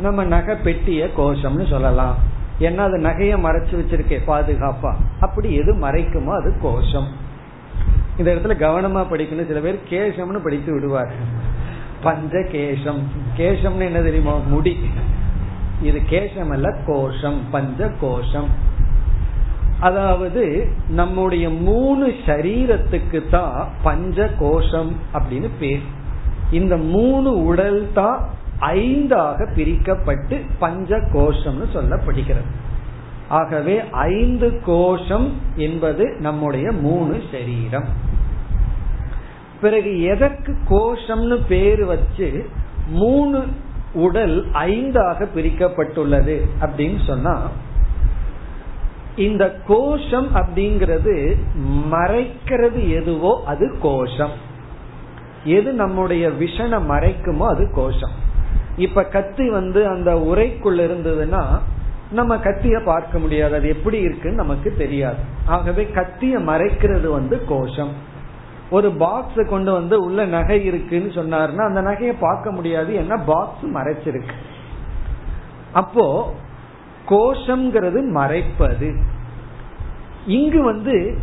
[0.00, 2.16] நம்ம நகை பெட்டிய கோஷம்னு சொல்லலாம்.
[2.60, 4.92] ஏன்னா அது நகைய மறைச்சு வச்சிருக்கே பாதுகாப்பா.
[5.20, 7.08] அப்படி எது மறைக்குமோ அது கோஷம்.
[8.18, 9.50] இந்த இடத்துல கவனமா படிக்கணும்.
[9.50, 11.12] சில பேர் கேசம்னு படித்து விடுவார்
[12.02, 13.00] பஞ்ச கேசம்
[13.36, 14.34] கேசம்னு என்ன தெரியுமா?
[14.46, 14.74] முடி.
[15.82, 18.68] இது கேசம் அல்ல கோஷம் பஞ்ச கோஷம்.
[19.80, 25.80] அதாவது நம்முடைய மூணு சரீரத்துக்கு தான் பஞ்ச கோஷம் அப்படின்னு பேர்.
[26.50, 28.28] இந்த மூணு உடல் தான்
[28.60, 32.50] ஐந்தாக பிரிக்கப்பட்டு பஞ்ச கோஷம்னு சொல்லப்படுகிறது.
[33.28, 37.88] ஆகவே ஐந்து கோஷம் என்பது நம்முடைய மூணு சரீரம்.
[39.60, 42.48] பிறகு எதற்கு கோஷம்னு பேர் வச்சு
[42.88, 43.46] மூணு
[43.92, 47.48] உடல் ஐந்தாக பிரிக்கப்பட்டுள்ளது அப்படின்னு சொன்னா
[49.16, 51.36] இந்த கோஷம் அப்படிங்கிறது
[51.90, 54.30] மறைக்கிறது எதுவோ அது கோஷம்.
[55.44, 58.10] எது நம்முடைய விஷனை மறைக்குமோ அது கோஷம்.
[58.76, 61.58] இப்ப கத்தி வந்து அந்த உரைக்குள்ள இருந்ததுன்னா
[62.10, 63.54] நம்ம கத்திய பார்க்க முடியாது.
[63.54, 65.18] அது எப்படி இருக்குன்னு நமக்கு தெரியாது.
[65.46, 68.08] ஆகவே கத்திய மறைக்கிறது வந்து கோஷம்.
[68.70, 72.94] ஒரு பாக்ஸ் கொண்டு வந்து உள்ள நகை இருக்குன்னு சொன்னாருன்னா அந்த நகையை பார்க்க முடியாது.
[72.94, 74.32] ஏன்னா பாக்ஸ் மறைச்சிருக்கு.
[75.72, 76.34] அப்போ
[77.08, 78.94] கோஷம்ங்கிறது மறைப்பது.
[80.26, 81.18] இங்கு வந்து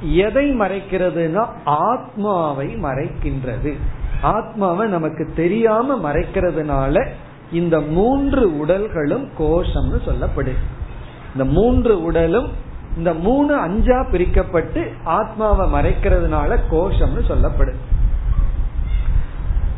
[0.00, 3.74] எதை மறைக்கிறதுனா ஆத்மாவை மறைக்கின்றது.
[4.20, 7.06] ஆத்மாவை நமக்கு தெரியாம மறைக்கிறதுனால
[7.52, 10.62] இந்த மூன்று உடல்களும் கோஷம்னு சொல்லப்படுது.
[11.32, 12.48] இந்த மூன்று உடலும்
[12.96, 17.82] இந்த மூணு அஞ்சா பிரிக்கப்பட்டு ஆத்மாவை மறைக்கிறதுனால கோஷம்னு சொல்லப்படுது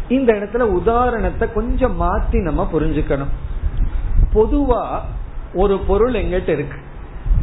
[0.08, 3.32] இந்த இடத்துல உதாரணத்தை கொஞ்சம் மாத்தி நம்ம புரிஞ்சுக்கணும்.
[4.34, 5.00] பொதுவா
[5.54, 6.78] ஒரு பொருள் எங்கிட்ட இருக்கு.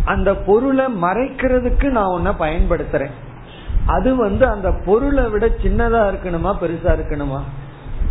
[0.05, 3.13] அந்த பொருளை மறைக்கிறதுக்கு நான் ஒன்ன பயன்படுத்துறேன்.
[3.85, 7.39] அது வந்து அந்த பொருளை விட சின்னதா இருக்கணுமா பெருசா இருக்கணுமா?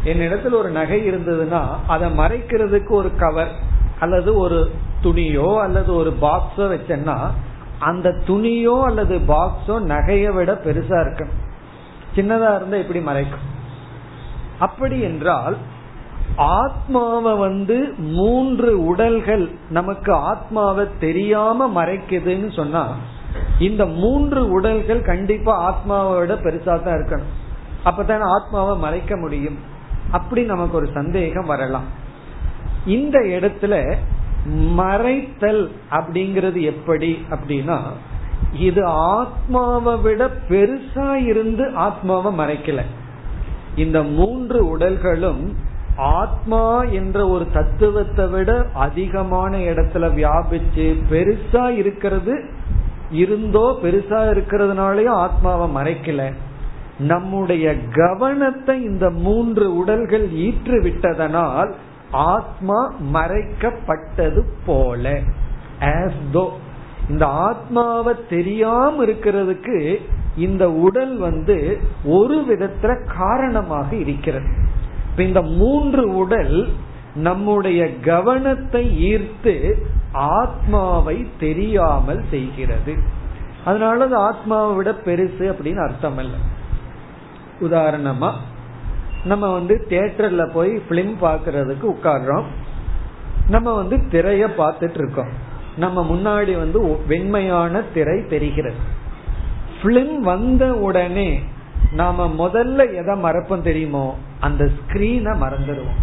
[0.04, 3.52] என்னிடத்துல ஒரு நகை இருந்ததுன்னா அதை மறைக்கிறதுக்கு ஒரு கவர்
[4.00, 4.70] அல்லது ஒரு
[5.02, 7.16] துணியோ அல்லது ஒரு பாக்ஸோ வச்சேன்னா
[7.90, 11.40] அந்த துணியோ அல்லது பாக்ஸோ நகையை விட பெருசா இருக்கணும்
[12.16, 13.46] சின்னதா இருந்தா எப்படி மறைக்கும்.
[14.58, 15.56] அப்படி என்றால்
[16.60, 17.76] ஆத்மாவை வந்து
[18.18, 22.84] மூன்று உடல்கள் நமக்கு ஆத்மாவை தெரியாம மறைக்குதுன்னு சொன்னா
[23.58, 27.32] இந்த மூன்று உடல்கள் கண்டிப்பா ஆத்மாவை விட பெருசா தான் இருக்கணும்.
[27.88, 29.58] அப்பதான் ஆத்மாவை மறைக்க முடியும்.
[30.10, 31.88] அப்படி நமக்கு ஒரு சந்தேகம் வரலாம்.
[32.96, 33.74] இந்த இடத்துல
[34.52, 37.78] மறைத்தல் அப்படிங்கிறது எப்படி அப்படின்னா
[38.58, 42.80] இது ஆத்மாவை விட பெருசா இருந்து ஆத்மாவை மறைக்கல.
[43.76, 45.54] இந்த மூன்று உடல்களும்
[45.96, 52.44] ஆத்மா என்ற ஒரு தத்துவத்தை விட அதிகமான இடத்துல வியாபிச்சு பெருசா இருக்கிறது
[53.10, 56.32] இருந்தோ பெருசா இருக்கிறதுனாலயும் ஆத்மாவை மறைக்கல.
[56.98, 61.74] நம்முடைய கவனத்தை இந்த மூன்று உடல்கள் ஈற்று விட்டதனால்
[62.14, 65.20] ஆத்மா மறைக்கப்பட்டது போல.
[65.80, 66.48] ஆஸ் தோ
[67.08, 69.96] இந்த ஆத்மாவை தெரியாம இருக்கிறதுக்கு
[70.36, 74.48] இந்த உடல் வந்து ஒரு விதத்துல காரணமாக இருக்கிறது.
[75.10, 76.68] இப்ப இந்த மூன்று உடல்
[77.14, 79.74] நம்முடைய கவனத்தை ஈர்த்து
[80.12, 82.94] ஆத்மாவை தெரியாமல் செய்கிறது.
[83.64, 86.34] அதனால அது ஆத்மாவை விட பெருசு அப்படின்னு அர்த்தம் அல்ல
[87.60, 88.30] உதாரணமா
[89.24, 92.44] நம்ம வந்து தியேட்டர்ல போய் பிலிம் பாக்குறதுக்கு உட்கார்றோம்.
[93.48, 95.32] நம்ம வந்து திரைய பார்த்துட்டு இருக்கோம்.
[95.76, 98.80] நம்ம முன்னாடி வந்து வெண்மையான திரை தெரிகிறது.
[99.82, 101.40] பிலிம் வந்த உடனே
[101.92, 106.00] நாம முதல்ல எதை மறப்போம் தெரியுமோ அந்த ஸ்கிரீனை மறந்துடுவோம்.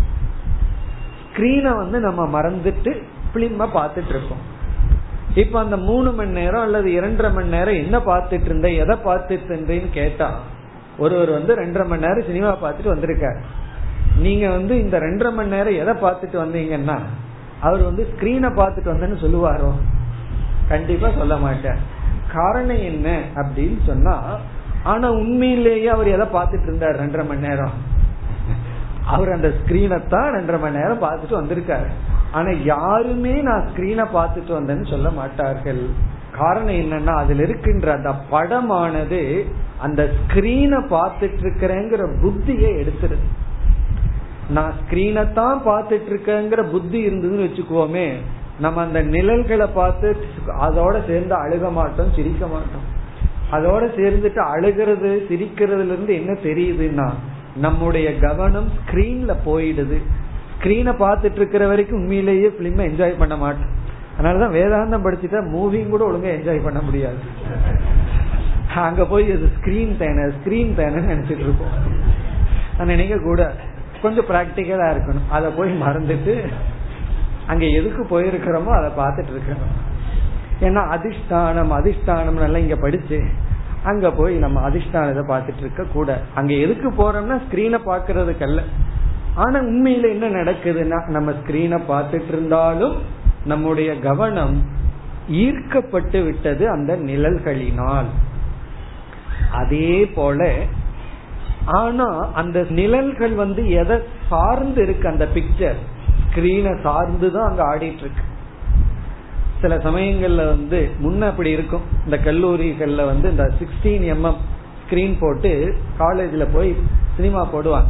[1.31, 3.01] ஸ்கிரீனை வந்து நம்ம மறந்துட்டு
[3.33, 4.49] பிலிம பார்த்துட்டு இருக்கோம்.
[5.35, 9.89] இப்ப அந்த மூணு மணி நேரம் அல்லது இரண்டரை மணி நேரம் என்ன பார்த்துட்டு இருந்த எதை பார்த்துட்டு இருந்தேன்னு
[9.91, 10.39] கேட்டா
[11.03, 13.39] ஒருவர் வந்து ரெண்டரை மணி நேரம் சினிமா பார்த்துட்டு வந்திருக்கார்.
[14.25, 16.97] நீங்க வந்து இந்த ரெண்டரை மணி நேரம் எதை பார்த்துட்டு வந்தீங்கன்னா
[17.67, 19.71] அவர் வந்து ஸ்கிரீனை பார்த்துட்டு வந்தேன்னு சொல்லுவாரோ?
[20.73, 21.81] கண்டிப்பா சொல்ல மாட்டார்.
[22.35, 23.07] காரணம் என்ன
[23.41, 24.15] அப்படின்னு சொன்னா
[24.91, 27.75] ஆனா உண்மையிலேயே அவர் எதை பார்த்துட்டு இருந்தார் ரெண்டரை மணி நேரம்?
[29.13, 31.89] அவர் அந்த ஸ்கிரீனை தான் ரெண்டரை மணி நேரம் பார்த்துட்டு வந்திருக்காரு.
[32.37, 35.83] ஆனா யாருமே நான் ஸ்கிரீனை பார்த்துட்டு வந்தேன்னு சொல்ல மாட்டார்கள்.
[36.39, 39.21] காரணம் என்னன்னா அதுல இருக்கின்ற அந்த படமானது
[39.85, 43.27] அந்த ஸ்கிரீனை பார்த்துட்டு இருக்கிறேங்கிற புத்தியை எடுத்துருது
[44.55, 48.07] நான் ஸ்கிரீனை தான் பார்த்துட்டு இருக்கேங்கிற புத்தி இருந்ததுன்னு வச்சுக்குவோமே
[48.63, 50.07] நம்ம அந்த நிழல்களை பார்த்து
[50.65, 52.87] அதோட சேர்ந்து அழுக மாட்டோம் சிரிக்க மாட்டோம்.
[53.55, 57.07] அதோட சேர்ந்துட்டு அழுகிறது சிரிக்கிறதுல இருந்து என்ன தெரியுதுன்னா
[57.65, 59.97] நம்முடைய கவனம் ஸ்கிரீன்ல போயிடுது.
[60.55, 63.73] ஸ்கிரீனை பார்த்துட்டு இருக்கிற வரைக்கும் உண்மையிலேயே பிலிம் என்ஜாய் பண்ண மாட்டோம்
[64.15, 67.19] அதனாலதான் வேதாந்தம் படிச்சுட்டா மூவியும் கூட ஒழுங்கா என்ஜாய் பண்ண முடியாது.
[68.75, 71.75] அங்க போய் அது ஸ்கிரீன் தேனை ஸ்கிரீன் தேனை நினைச்சிட்டு இருப்போம்.
[72.85, 73.53] நினைக்க கூட
[74.01, 75.27] கொஞ்சம் பிராக்டிக்கலா இருக்கணும்.
[75.29, 76.35] அதை போய் மறந்துட்டு
[77.47, 79.73] அங்க எதுக்கு போயிருக்கிறோமோ அதை பார்த்துட்டு இருக்கணும்.
[80.61, 83.19] ஏன்னா அதிஷ்டானம் அதிஷ்டானம் எல்லாம் இங்க படிச்சு
[83.83, 86.21] அங்க போய் நம்ம அதிஷ்டானத்தை பார்த்துட்டு இருக்க கூட.
[86.35, 88.63] அங்க எதுக்கு போறோம்னா ஸ்கிரீனை பாக்குறதுக்கு அல்ல.
[89.35, 92.95] ஆனா உண்மையில என்ன நடக்குதுன்னா நம்ம ஸ்கிரீனை பார்த்துட்டு இருந்தாலும்
[93.45, 94.63] நம்முடைய கவனம்
[95.27, 98.09] ஈர்க்கப்பட்டு விட்டது அந்த நிழல்களினால்.
[99.51, 100.53] அதே போல
[101.65, 103.97] ஆனா அந்த நிழல்கள் வந்து எதை
[104.29, 105.79] சார்ந்து இருக்கு அந்த பிக்சர்
[106.29, 108.29] ஸ்கிரீனை சார்ந்து தான் அங்க ஆடிட்டு இருக்கு
[109.61, 111.81] சில சமயங்கள்ல வந்து முன்ன அப்படி இருக்கும்.
[112.05, 114.35] இந்த கல்லூரிகள்ல வந்து இந்த சிக்ஸ்டீன் எம்எம்
[114.83, 116.75] ஸ்கிரீன் போட்டு காலேஜ்ல போய்
[117.15, 117.89] சினிமா போடுவாங்க.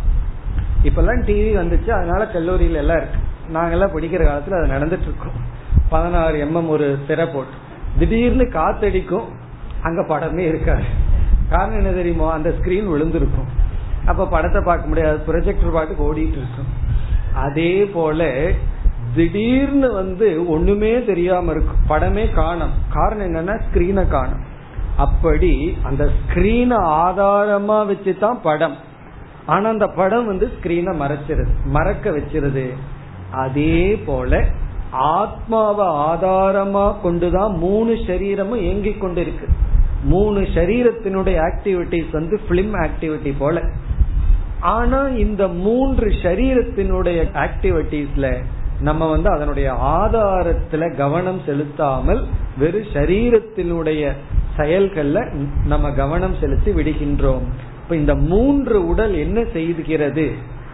[0.84, 3.20] இப்பெல்லாம் டிவி வந்துச்சு அதனால கல்லூரியில எல்லாம் இருக்கு.
[3.54, 5.50] நாங்கெல்லாம் படிக்கிற காலத்துல அது நடந்துட்டு இருக்கோம்
[5.90, 7.52] பதினாறு எம்எம் ஒரு திரை போட்டு.
[8.00, 9.26] திடீர்னு காத்தடிக்கும்.
[9.84, 10.84] அங்க படமே இருக்காது.
[11.52, 12.32] காரணம் என்ன தெரியுமோ?
[12.32, 13.50] அந்த ஸ்கிரீன் விழுந்திருக்கும்.
[14.06, 15.20] அப்ப படத்தை பார்க்க முடியாது.
[15.28, 16.70] ப்ரொஜெக்டர் பாட்டுக்கு ஓடிட்டு இருக்கும்.
[17.36, 18.50] அதே போல
[19.16, 22.72] திடீர்னு வந்து ஒண்ணுமே தெரியாம இருக்கும் படமே காணும்.
[22.94, 24.44] காரணம் என்னன்னா ஸ்கிரீனை காணும்.
[24.98, 28.78] அப்படி அந்த ஸ்கிரீனை ஆதாரமா வச்சுதான் படம்.
[29.46, 31.54] ஆனா அந்த படம் வந்து ஸ்கிரீனை மறைச்சிருது.
[31.66, 32.68] மறக்க வச்சிருது.
[33.32, 34.46] அதே போல
[34.92, 39.48] ஆத்மாவை ஆதாரமா கொண்டுதான் மூணு சரீரமும் இயங்கிக் கொண்டு இருக்கு
[40.12, 43.62] மூணு சரீரத்தினுடைய ஆக்டிவிட்டிஸ் வந்து பிலிம் ஆக்டிவிட்டி போல.
[44.76, 48.28] ஆனா இந்த மூன்று சரீரத்தினுடைய ஆக்டிவிட்டிஸ்ல
[48.82, 52.22] நம்ம வந்து அதனுடைய ஆதாரத்துல கவனம் செலுத்தாமல்
[52.58, 54.04] வெறும் சரீரத்தினுடைய
[54.58, 55.20] செயல்கள்ல
[55.66, 57.46] நம்ம கவனம் செலுத்தி விடுகின்றோம்.
[57.84, 60.26] இப்ப இந்த மூன்று உடல் என்ன செய்துகிறது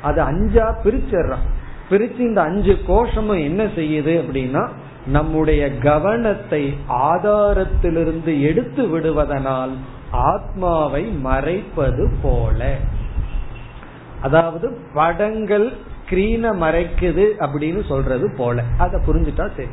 [0.02, 1.46] அது அஞ்சா பிரிச்சிடுறான்.
[1.90, 4.64] பிரிச்சு இந்த அஞ்சு கோஷமும் என்ன செய்யுது அப்படின்னா
[5.08, 9.72] நம்முடைய கவனத்தை ஆதாரத்திலிருந்து எடுத்து விடுவதனால்
[10.12, 12.76] ஆத்மாவை மறைப்பது போல.
[14.22, 18.64] அதாவது படங்கள் ஸ்கிரீனை மறைக்குது அப்படின்னு சொல்றது போல.
[18.78, 19.68] அதை புரிஞ்சுட்டா சரி.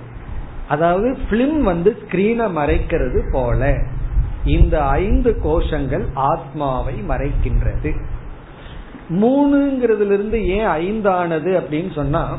[0.68, 3.78] அதாவது பிலிம் வந்து ஸ்கிரீனை மறைக்கிறது போல.
[4.44, 7.94] இந்த ஐந்து கோஷங்கள் ஆத்மாவை மறைக்கின்றது.
[9.10, 12.38] மூணுங்கிறதுல இருந்து ஏன் ஐந்தானது அப்படின்னு சொன்னா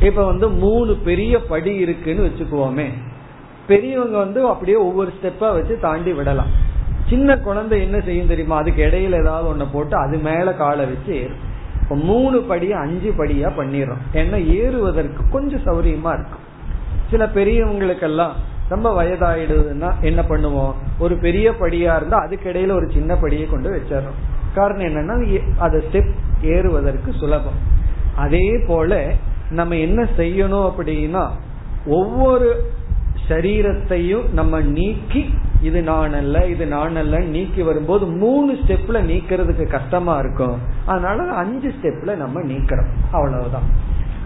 [0.00, 2.92] இப்ப வந்து மூணு பெரிய படி இருக்குன்னு வச்சுக்குவோமே.
[3.66, 6.66] பெரியவங்க வந்து அப்படியே ஒவ்வொரு ஸ்டெப்பா வச்சு தாண்டி விடலாம்.
[7.08, 8.56] சின்ன குழந்தை என்ன செய்யும் தெரியுமா?
[8.56, 11.46] அதுக்கு இடையில ஏதாவது ஒண்ணு போட்டு அது மேல காலை வச்சு ஏறும்
[11.82, 14.04] இப்ப மூணு படியா அஞ்சு படியா பண்ணிடுறோம்.
[14.12, 16.44] ஏன்னா ஏறுவதற்கு கொஞ்சம் சௌரியமா இருக்கும்.
[17.10, 18.30] சில பெரியவங்களுக்கெல்லாம்
[18.68, 20.72] ரொம்ப வயதாயிடுதுன்னா என்ன பண்ணுவோம்?
[20.98, 24.18] ஒரு பெரிய படியா இருந்தா அதுக்கு இடையில ஒரு சின்ன படியை கொண்டு வச்சிடறோம்.
[24.54, 27.58] காரணம் என்னன்னா அது ஸ்டெப் ஏறுவதற்கு சுலபம்.
[28.16, 29.12] அதே போல
[29.50, 31.28] நம்ம என்ன செய்யணும் அப்படின்னா
[31.86, 32.70] ஒவ்வொரு
[33.28, 40.18] சரீரத்தையும் நம்ம நீக்கி இது நான் அல்ல இது நான் அல்ல நீக்கி வரும்போது மூணு ஸ்டெப்ல நீக்கிறதுக்கு கஷ்டமா
[40.18, 40.58] இருக்கும்.
[40.86, 42.86] அதனால அஞ்சு ஸ்டெப்ல நம்ம நீக்கிறோம்.
[43.12, 43.62] அவ்வளவுதான்.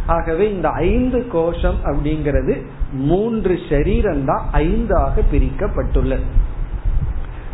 [0.06, 2.62] ஆகவே இந்த ஐந்து கோஷம் அப்படிங்கிறது
[2.92, 6.22] மூன்று சரீரம் தான் ஐந்தாக பிரிக்கப்பட்டுள்ளது.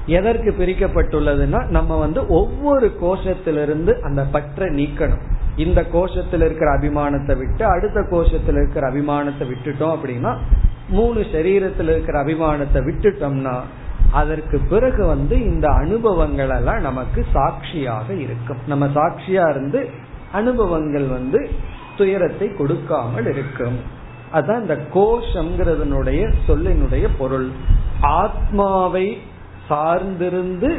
[0.07, 5.37] எதற்கு பிரிக்கப்பட்டுள்ளதுன்னா நம்ம வந்து ஒவ்வொரு கோஷத்திலிருந்து அந்த பற்றை நீக்கணும்.
[5.65, 10.33] இந்த கோஷத்தில் இருக்கிற அபிமானத்தை விட்டு அடுத்த கோஷத்தில் இருக்கிற அபிமானத்தை விட்டுட்டோம் அப்படின்னா
[10.97, 13.57] மூணு சரீரத்தில் இருக்கிற அபிமானத்தை விட்டுட்டோம்னா
[14.11, 18.61] அதற்கு பிறகு வந்து இந்த அனுபவங்கள் எல்லாம் நமக்கு சாட்சியாக இருக்கும்.
[18.67, 19.81] நம்ம சாட்சியா இருந்து
[20.33, 21.41] அனுபவங்கள் வந்து
[21.97, 23.77] துயரத்தை கொடுக்காமல் இருக்கும்.
[24.39, 27.49] அதான் இந்த கோஷம்ங்கிறதனுடைய சொல்லினுடைய பொருள்.
[28.21, 29.07] ஆத்மாவை
[29.71, 30.71] சார்ந்திருந்து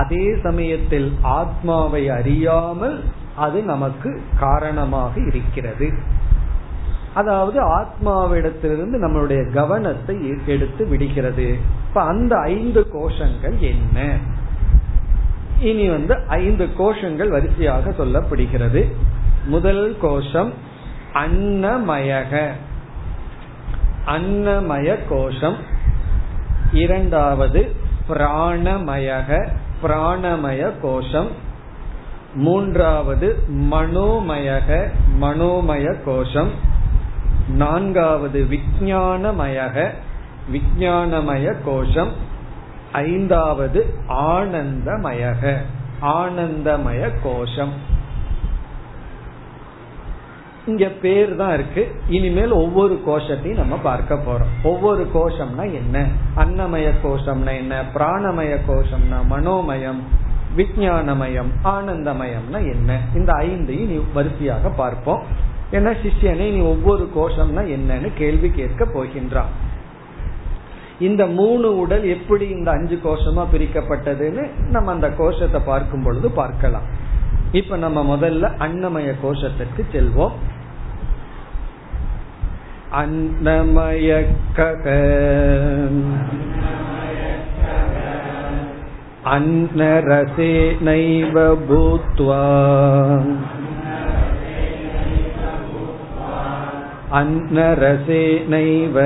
[0.00, 1.08] அதே சமயத்தில்
[1.38, 2.96] ஆத்மாவை அறியாமல்
[3.36, 5.92] அது நமக்கு காரணமாக இருக்கிறது.
[7.14, 11.58] அதாவது ஆத்மாவிடத்திலிருந்து நம்மளுடைய கவனத்தை எடுத்து விடுகிறது.
[11.88, 14.16] இப்ப அந்த ஐந்து கோஷங்கள் என்ன?
[15.58, 18.92] இனி வந்து ஐந்து கோஷங்கள் வரிசையாக சொல்லப்படுகிறது.
[19.44, 20.52] முதல் கோஷம்
[21.14, 22.48] அன்னமயக.
[24.06, 25.56] அன்னமய கோஷம்.
[26.72, 27.76] இரண்டாவது
[28.08, 29.48] பிராணமயக.
[29.82, 31.43] பிராணமய கோஷம்.
[32.34, 34.88] மூன்றாவது மனோமயக
[35.20, 36.50] மனோமய கோஷம்.
[37.48, 39.88] நான்காவது விஜயானமயக
[40.52, 42.12] விஜயானமய கோஷம்.
[42.92, 45.56] ஐந்தாவது ஆனந்தமயக
[46.02, 47.92] ஆனந்தமய கோஷம்.
[50.66, 52.00] இங்க பேர் தான் இருக்கு.
[52.08, 54.62] இனிமேல் ஒவ்வொரு கோஷத்தையும் நம்ம பார்க்க போறோம்.
[54.62, 56.06] ஒவ்வொரு கோஷம்னா என்ன?
[56.36, 57.82] அன்னமய கோஷம்னா என்ன?
[57.94, 60.22] பிராணமய கோஷம்னா மனோமயம்.
[60.56, 63.00] விஜயானமயம் ஆனந்தமயம்னா என்ன?
[63.14, 65.22] இந்த ஐந்தையும் நீ வரிசையாக பார்ப்போம்.
[65.72, 69.52] ஏன்னா சிஷ்யனை நீ ஒவ்வொரு கோஷம்னா என்னன்னு கேள்வி கேட்க போகின்றான்.
[70.98, 76.86] இந்த மூணு உடல் எப்படி இந்த அஞ்சு கோஷமா பிரிக்கப்பட்டதுன்னு நம்ம அந்த கோஷத்தை பார்க்கும் பொழுது பார்க்கலாம்.
[77.52, 80.32] இப்ப நம்ம முதல்ல அன்னமய கோஷத்திற்கு செல்வோம்.
[82.92, 84.08] அன்னமய
[89.23, 92.41] கக अन्नरसे नैव भूत्वा
[97.19, 98.97] अन्नरसेनैव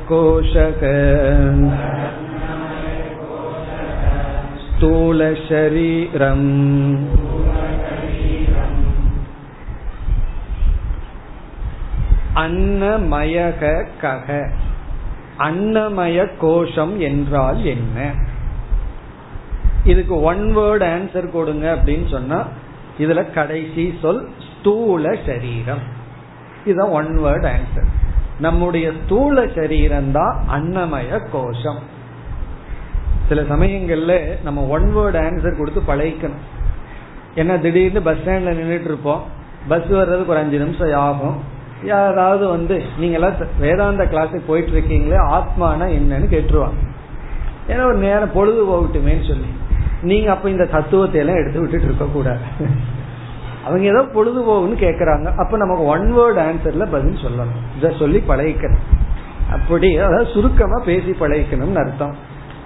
[4.64, 6.50] स्थूलशरीरम्
[12.42, 13.62] அன்னமயக
[14.02, 14.28] கக
[15.40, 17.98] அன்னமய கோஷம் என்றால் என்ன
[19.84, 22.40] இதுக்கு ஒன் வேர்ட் ஆன்சர் கொடுங்க அப்படின்னு சொன்னா
[23.00, 25.84] இதுல கடைசி சொல் ஸ்தூல சரீரம்
[26.66, 27.90] இதுதான் ஒன் வேர்ட் ஆன்சர்
[28.41, 31.81] நம்முடைய ஸ்தூல சரீரம் தான் அன்னமய கோஷம்.
[33.29, 36.45] சில சமயங்கள்ல நம்ம ஒன் வேர்ட் ஆன்சர் கொடுத்து பழகிக்கணும்.
[37.37, 39.23] ஏன்னா திடீர்னு பஸ் ஸ்டாண்ட்ல நின்றுட்டு இருப்போம்.
[39.69, 41.37] பஸ் வர்றதுக்கு ஒரு அஞ்சு நிமிஷம் ஆகும்.
[41.85, 46.81] யாராவது வந்து நீங்க எல்லாம் வேதாந்த கிளாஸுக்கு போயிட்டு இருக்கீங்களே ஆத்மானா என்னன்னு கேட்டுருவாங்க.
[47.69, 49.49] ஏன்னா ஒரு நேரம் பொழுது போகட்டுமேன்னு சொல்லி.
[50.03, 52.45] நீங்க அப்ப இந்த தத்துவத்தை எல்லாம் எடுத்து விட்டுட்டு இருக்க கூடாது
[53.67, 55.35] அவங்க ஏதோ பொழுதுபோகுன்னு கேக்குறாங்க.
[55.37, 57.65] அப்ப நமக்கு ஒன் வேர்ட் ஆன்சர்ல பதில் சொல்லணும்.
[57.77, 58.87] இத சொல்லி பழகிக்கணும்.
[59.51, 62.15] அப்படி அதாவது சுருக்கமா பேசி பழகிக்கணும்னு அர்த்தம்.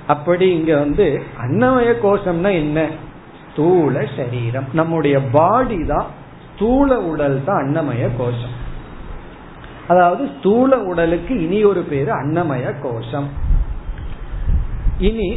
[0.06, 2.88] அப்படி இங்க வந்து அன்னமய கோஷம்னா என்ன?
[3.52, 4.64] ஸ்தூல சரீரம்.
[4.72, 6.06] நம்முடைய பாடி தான்
[6.54, 8.56] ஸ்தூல உடல் தான் அன்னமய கோஷம்.
[9.88, 13.28] அதாவது ஸ்தூல உடலுக்கு இனி ஒரு பேரு அன்னமய கோஷம்.
[14.98, 15.28] இனி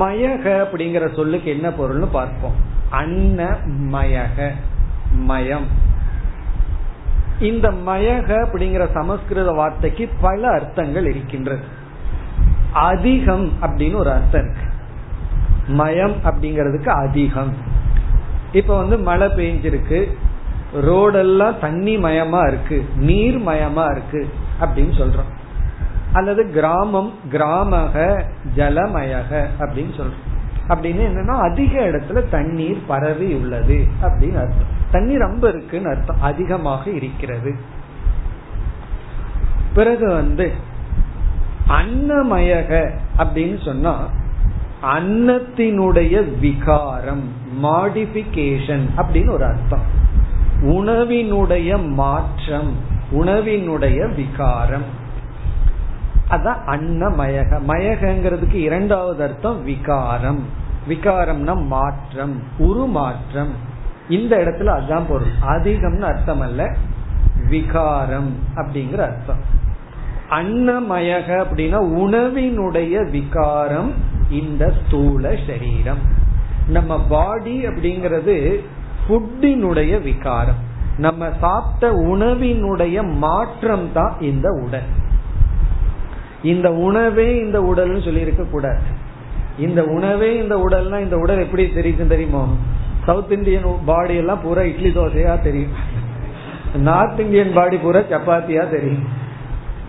[0.00, 2.58] மயக அப்படிங்கிற சொல்லுக்கு என்ன பொருள்னு பார்ப்போம்.
[2.92, 4.50] அன்னமயக.
[5.12, 5.66] மயம்.
[7.40, 11.60] இந்த மயக அப்படிங்கிற சமஸ்கிருத வார்த்தைக்கு பல அர்த்தங்கள் இருக்கின்றது.
[12.72, 14.66] அதிகம் அப்படின்னு ஒரு அர்த்தம் இருக்கு.
[15.66, 17.54] மயம் அப்படிங்கிறதுக்கு அதிகம்.
[18.52, 20.14] இப்ப வந்து மழை பெஞ்சிருக்கு.
[20.80, 22.88] ரோடெல்லாம் தண்ணி மயமா இருக்கு.
[22.96, 25.38] நீர் மயமா இருக்கு அப்படின்னு சொல்றோம்.
[26.12, 28.24] அல்லது கிராமம் கிராமக
[28.56, 30.29] ஜலமயக அப்படின்னு சொல்றோம்.
[30.70, 34.78] அப்படின்னு என்னன்னா அதிக இடத்துல தண்ணீர் பரவி உள்ளது அப்படின்னு அர்த்தம்.
[34.90, 36.20] தண்ணி ரொம்ப இருக்குன்னு அர்த்தம்.
[36.20, 37.54] அதிகமாக இருக்கிறது.
[39.74, 40.52] பிறகு வந்து
[41.68, 44.08] அன்னமயக அப்படின்னு சொன்னா
[44.82, 47.28] அன்னத்தினுடைய விகாரம்
[47.62, 49.98] மாடிபிகேஷன் அப்படின்னு ஒரு அர்த்தம்.
[50.62, 52.76] உணவினுடைய மாற்றம்
[53.12, 54.98] உணவினுடைய விகாரம்.
[56.30, 57.60] அதான் அன்னமயக.
[57.66, 60.44] மயகங்கிறதுக்கு இரண்டாவது அர்த்தம் விகாரம்.
[60.88, 63.68] விகாரம்னா மாற்றம் உருமாற்றம்
[64.08, 65.30] இந்த இடத்துல அதுதான் பொருள்.
[65.46, 66.76] அதிகம்னு அர்த்தம் அல்ல
[67.48, 69.58] விகாரம் அப்படிங்கிற அர்த்தம்.
[70.30, 73.92] அன்னமயக அப்படின்னா உணவினுடைய விகாரம்
[74.30, 75.98] இந்த ஸ்தூல சரீரம்.
[76.68, 78.60] நம்ம பாடி அப்படிங்கிறது
[79.08, 80.68] ஃபுட்டினுடைய விகாரம்.
[80.96, 84.88] நம்ம சாப்பிட்ட உணவினுடைய மாற்றம் தான் இந்த உடல்.
[86.42, 88.98] இந்த உணவே இந்த உடல்னு சொல்லி இருக்க கூடாது
[89.58, 92.48] இந்த உணவே இந்த உடல்னா இந்த உடல் எப்படி தெரியும் தெரியுமோ?
[93.04, 95.70] சவுத் இந்தியன் பாடி எல்லாம் பூரா இட்லி தோசையா தெரியும்.
[96.76, 99.18] நார்த் இந்தியன் பாடி பூரா சப்பாத்தியா தெரியும்.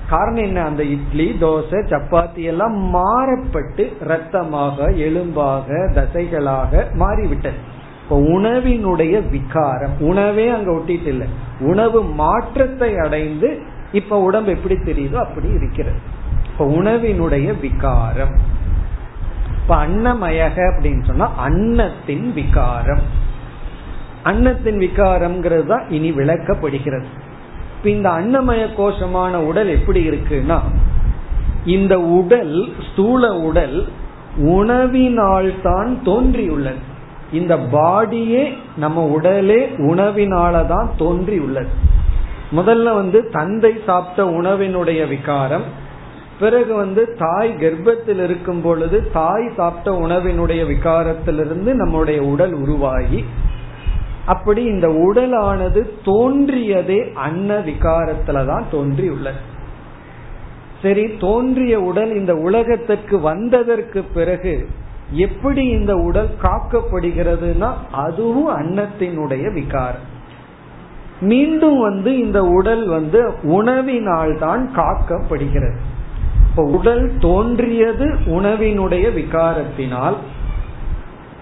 [0.09, 0.63] காரணம் என்ன?
[0.63, 7.55] அந்த இட்லி தோசை சப்பாத்தி எல்லாம் மாறப்பட்டு ரத்தமாக எலும்பாக தசைகளாக மாறிவிட்டது.
[8.03, 11.27] இப்போ உணவினுடைய விகாரம் உணவே அங்க ஒட்டிட்டு இல்லை.
[11.59, 15.97] உணவு மாற்றத்தை அடைந்து இப்ப உடம்பு எப்படி தெரியுதோ அப்படி இருக்கிறது.
[16.51, 18.59] இப்ப உணவினுடைய விகாரம்.
[19.61, 23.03] இப்ப அன்னமயக அப்படின்னு சொன்னா அன்னத்தின் விகாரம்.
[24.23, 27.05] அன்னத்தின் விகாரம்ங்கிறது தான் இனி விளக்கப்படுகிறது.
[27.77, 30.59] இப்ப இந்த அன்னமய கோஷமான உடல் எப்படி இருக்குன்னா
[31.65, 32.55] இந்த உடல்
[32.91, 33.87] ஸ்தூல உடல்
[34.37, 36.81] உணவினால் தான் தோன்றியுள்ளது.
[37.31, 41.71] இந்த பாடியே நம்ம உடலே உணவினால தான் தோன்றியுள்ளது.
[42.55, 45.80] முதல்ல வந்து தந்தை சாப்பிட்ட உணவினுடைய விகாரம்
[46.41, 53.21] பிறகு வந்து தாய் கர்ப்பத்தில் இருக்கும் பொழுது தாய் சாப்பிட்ட உணவினுடைய விகாரத்திலிருந்து நம்முடைய உடல் உருவாகி
[54.25, 59.41] அப்படி இந்த உடலானது தோன்றியதே அன்ன விகாரத்துல தான் தோன்றி உள்ளது
[60.83, 64.53] சரி தோன்றிய உடல் இந்த உலகத்திற்கு வந்ததற்கு பிறகு
[65.25, 67.69] எப்படி இந்த உடல் காக்கப்படுகிறதுனா
[68.03, 70.07] அதுவும் அன்னத்தினுடைய விகாரம்.
[71.31, 73.19] மீண்டும் வந்து இந்த உடல் வந்து
[73.57, 75.79] உணவினால் தான் காக்கப்படுகிறது.
[76.51, 80.15] இப்ப உடல் தோன்றியது உணவினுடைய விகாரத்தினால்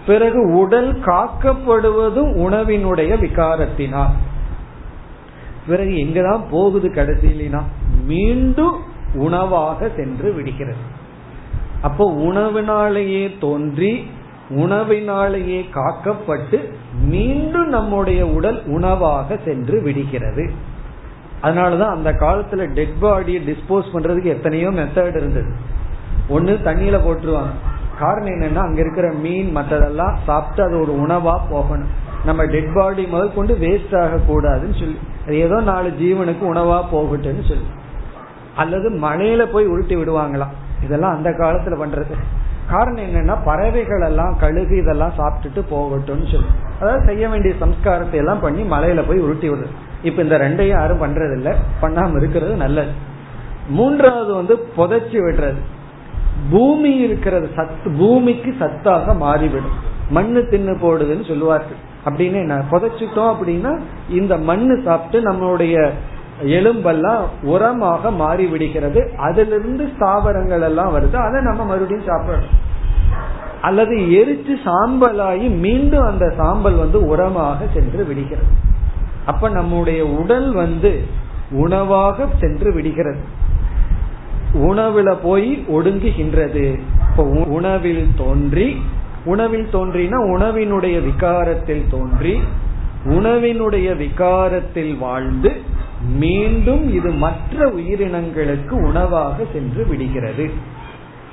[0.08, 4.12] பிறகு உடல் காக்கப்படுவதும் உணவினுடைய விகாரத்தினால்.
[5.68, 7.62] பிறகு எங்கதான் போகுது கடைசியினா
[8.06, 8.76] மீண்டும்
[9.14, 10.78] உணவாக சென்று விடுகிறது.
[11.82, 14.08] அப்போ உணவினாலேயே தோன்றி
[14.50, 20.52] உணவினாலேயே காக்கப்பட்டு மீண்டும் நம்முடைய உடல் உணவாக சென்று விடுகிறது.
[21.44, 25.52] அதனாலதான் அந்த காலத்துல டெட் பாடியை டிஸ்போஸ் பண்றதுக்கு எத்தனையோ மெத்தட் இருந்தது.
[26.30, 27.54] ஒண்ணு தண்ணியில போட்டுருவாங்க.
[28.00, 32.08] காரணம் என்னன்னா அங்க இருக்கிற மீன் மற்றதெல்லாம் சாப்பிட்டு அது ஒரு உணவா போகணும்.
[32.26, 37.48] நம்ம டெட் பாடி முதல் கொண்டு வேஸ்ட் ஆக கூடாதுன்னு சொல்லி அது ஏதோ நாலு ஜீவனுக்கு உணவா போகட்டும்னு
[37.48, 37.68] சொல்லி.
[38.56, 40.56] அல்லது மலையில போய் உருட்டி விடுவாங்களாம்.
[40.84, 42.16] இதெல்லாம் அந்த காலத்துல பண்றது.
[42.70, 46.52] காரணம் என்னன்னா பறவைகள் எல்லாம் கழுகு இதெல்லாம் சாப்பிட்டுட்டு போகட்டும்னு சொல்லி.
[46.82, 49.76] அதாவது செய்ய வேண்டிய சம்ஸ்காரத்தை எல்லாம் பண்ணி மலையில போய் உருட்டி விடுறது.
[50.04, 52.92] இப்ப இந்த ரெண்டையும் யாரும் பண்றது இல்ல பண்ணாம இருக்கிறது நல்லது.
[53.70, 55.60] மூன்றாவது வந்து புதைச்சி விடுறது.
[56.50, 59.88] பூமி இருக்கிறது சத்து பூமிக்கு சத்தாக மாறிவிடும்.
[60.10, 61.88] மண்ணு தின்னு போடுதுன்னு சொல்லுவார்கள்.
[62.06, 63.80] அப்படின்னு என்ன புதைச்சிட்டோம் அப்படின்னா
[64.10, 65.90] இந்த மண்ணு சாப்பிட்டு நம்மளுடைய
[66.44, 71.16] எலும்பெல்லாம் உரமாக மாறி விடுகிறது அதிலிருந்து ஸ்தாவரங்கள் எல்லாம் வருது.
[71.16, 72.68] அதை நம்ம மறுபடியும் சாப்பிடணும்.
[73.62, 78.48] அல்லது எரிச்சு சாம்பலாகி மீண்டும் அந்த சாம்பல் வந்து உரமாக சென்று விடுகிறது.
[79.32, 80.92] அப்ப நம்முடைய உடல் வந்து
[81.64, 83.22] உணவாக சென்று விடுகிறது.
[84.70, 86.66] உணவுல போய் ஒடுங்குகின்றது.
[87.10, 87.24] இப்போ
[87.58, 88.68] உணவில் தோன்றி
[89.26, 92.34] உணவில் தோன்றினா உணவினுடைய விகாரத்தில் தோன்றி
[93.18, 95.52] உணவினுடைய விகாரத்தில் வாழ்ந்து
[96.20, 100.46] மீண்டும் இது மற்ற உயிரினங்களுக்கு உணவாக சென்று விடுகிறது.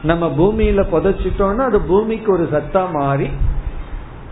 [0.03, 3.29] நம்ம பூமியில புதைச்சிட்டோம்னா அது பூமிக்கு ஒரு சத்தா மாறி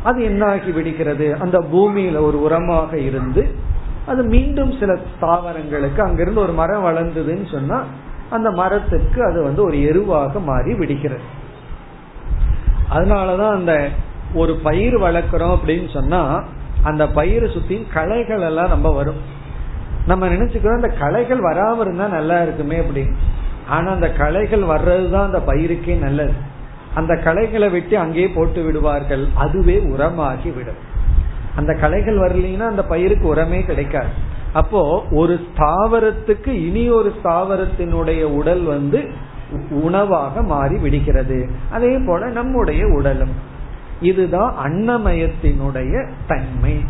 [0.05, 1.37] அது என்ன ஆகி விடுகிறது?
[1.41, 3.55] அந்த பூமியில ஒரு உரமாக இருந்து
[4.07, 7.85] அது மீண்டும் சில தாவரங்களுக்கு அங்கிருந்து ஒரு மரம் வளர்ந்ததுன்னு சொன்னா
[8.31, 11.23] அந்த மரத்துக்கு அது வந்து ஒரு எருவாக மாறி விடுகிறது.
[12.91, 13.89] அதனாலதான் அந்த
[14.35, 16.43] ஒரு பயிர் வளர்க்குறோம் அப்படின்னு சொன்னா
[16.83, 19.21] அந்த பயிரை சுத்தி களைகள் எல்லாம் ரொம்ப வரும்.
[20.07, 23.15] நம்ம நினைச்சுக்கிறோம் அந்த களைகள் வராம இருந்தா நல்லா இருக்குமே அப்படின்னு.
[23.69, 26.53] ஆனா அந்த களைகள் வர்றதுதான் அந்த பயிருக்கே நல்லது.
[26.95, 29.29] அந்த களைகளை வெட்டி அங்கேயே போட்டு விடுவார்கள்.
[29.35, 30.93] அதுவே உரமாகி விடும்
[31.57, 34.33] அந்த களைகள் வரலீங்கன்னா அந்த பயிருக்கு உரமே கிடைக்காது.
[34.53, 39.33] அப்போ ஒரு ஸ்தாவரத்துக்கு இனி ஒரு ஸ்தாவரத்தினுடைய உடல் வந்து
[39.71, 41.49] உணவாக மாறி விடுகிறது.
[41.71, 43.35] அதே போல நம்முடைய உடலும்.
[44.01, 46.81] இதுதான் அன்னமயத்தினுடைய தன்மை.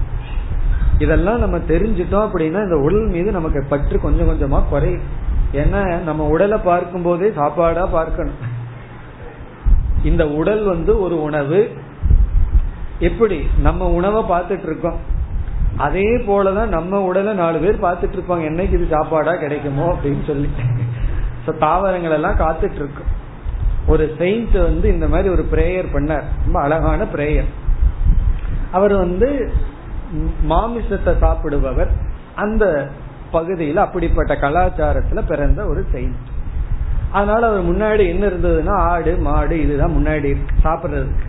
[0.98, 5.06] இதெல்லாம் நம்ம தெரிஞ்சிட்டோம் அப்படின்னா இந்த உடல் மீது நமக்கு பற்று கொஞ்சம் கொஞ்சமா குறையும்.
[5.52, 8.52] ஏன்னா நம்ம உடலை பார்க்கும் போதே சாப்பாடா பார்க்கணும்.
[10.04, 11.60] இந்த உடல் வந்து ஒரு உணவு.
[12.98, 13.38] எப்படி?
[13.62, 14.98] நம்ம உணவை பார்த்துட்டு இருக்கோம்
[15.76, 20.48] அதே போலதான் நம்ம உடலை நாலு பேர் பார்த்துட்டு இருப்பாங்க என்னைக்கு இது சாப்பாடா கிடைக்குமோ அப்படின்னு சொல்லி.
[21.58, 23.10] தாவரங்கள் எல்லாம் காத்துட்டு இருக்கும்
[23.86, 26.28] ஒரு செயின்ட் வந்து இந்த மாதிரி ஒரு பிரேயர் பண்ணார்.
[26.44, 27.50] ரொம்ப அழகான பிரேயர்
[28.72, 29.52] அவர் வந்து
[30.50, 31.90] மாமிசத்தை சாப்பிடுபவர்.
[32.34, 32.90] அந்த
[33.30, 36.32] பகுதியில் அப்படிப்பட்ட கலாச்சாரத்துல பிறந்த ஒரு செயின்ட்
[37.14, 40.30] அதனால அவர் முன்னாடி என்ன இருந்ததுன்னா ஆடு மாடு இதுதான் முன்னாடி
[40.64, 41.26] சாப்பிடுறதுக்கு.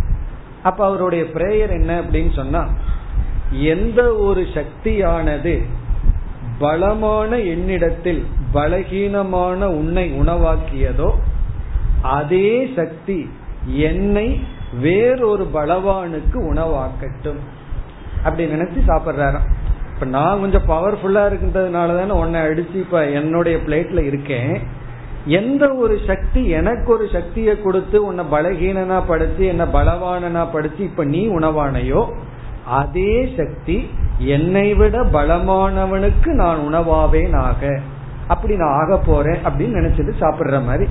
[0.63, 2.61] அப்ப அவருடைய பிரேயர் என்ன அப்படின்னு சொன்னா
[3.73, 5.55] எந்த ஒரு சக்தியானது
[6.59, 8.21] பலமான என்னிடத்தில்
[8.53, 11.09] பலகீனமான உன்னை உணவாக்கியதோ
[12.01, 13.19] அதே சக்தி
[13.89, 14.27] என்னை
[14.81, 17.41] வேறொரு பலவானுக்கு உணவாக்கட்டும்.
[18.23, 19.49] அப்படி நினைச்சு சாப்பிடுறாராம்.
[19.93, 24.55] இப்ப நான் கொஞ்சம் பவர்ஃபுல்லா இருக்கின்றதுனால தானே உன்னை அடிச்சு இப்ப என்னுடைய பிளேட்ல இருக்கேன்.
[25.25, 31.27] எந்த ஒரு சக்தி எனக்கு ஒரு சக்தியை கொடுத்து உன்னை பலகீனனா படுத்தி என்ன பலவானனா படுத்தி இப்ப நீ
[31.27, 32.11] உணவானையோ
[32.65, 37.79] அதே சக்தி என்னை விட பலமானவனுக்கு நான் உணவாவேன் ஆக
[38.27, 40.85] அப்படி நான் ஆக போறேன் அப்படின்னு நினைச்சிட்டு சாப்பிடுற மாதிரி.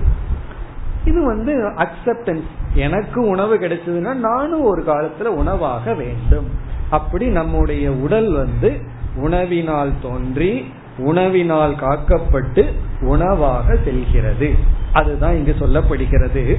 [1.05, 2.43] இது வந்து அக்செப்டன்ஸ்
[2.75, 6.49] எனக்கு உணவு கிடைச்சதுன்னா நானும் ஒரு காலத்துல உணவாக வேண்டும்.
[6.91, 8.81] அப்படி நம்முடைய உடல் வந்து
[9.23, 10.67] உணவினால் தோன்றி
[10.99, 14.55] உணவினால் காக்கப்பட்டு உணவாக செல்கிறது.
[14.93, 16.57] அதுதான் இங்கு சொல்லப்படுகிறது.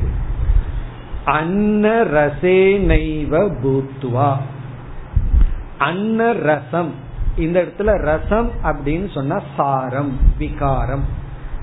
[1.26, 4.36] அன்ன ரசே நைவ பூத்துவா
[5.78, 6.94] அன்ன ரசம்.
[7.36, 11.06] இந்த இடத்துல ரசம் அப்படின்னு சொன்னா சாரம் விகாரம்.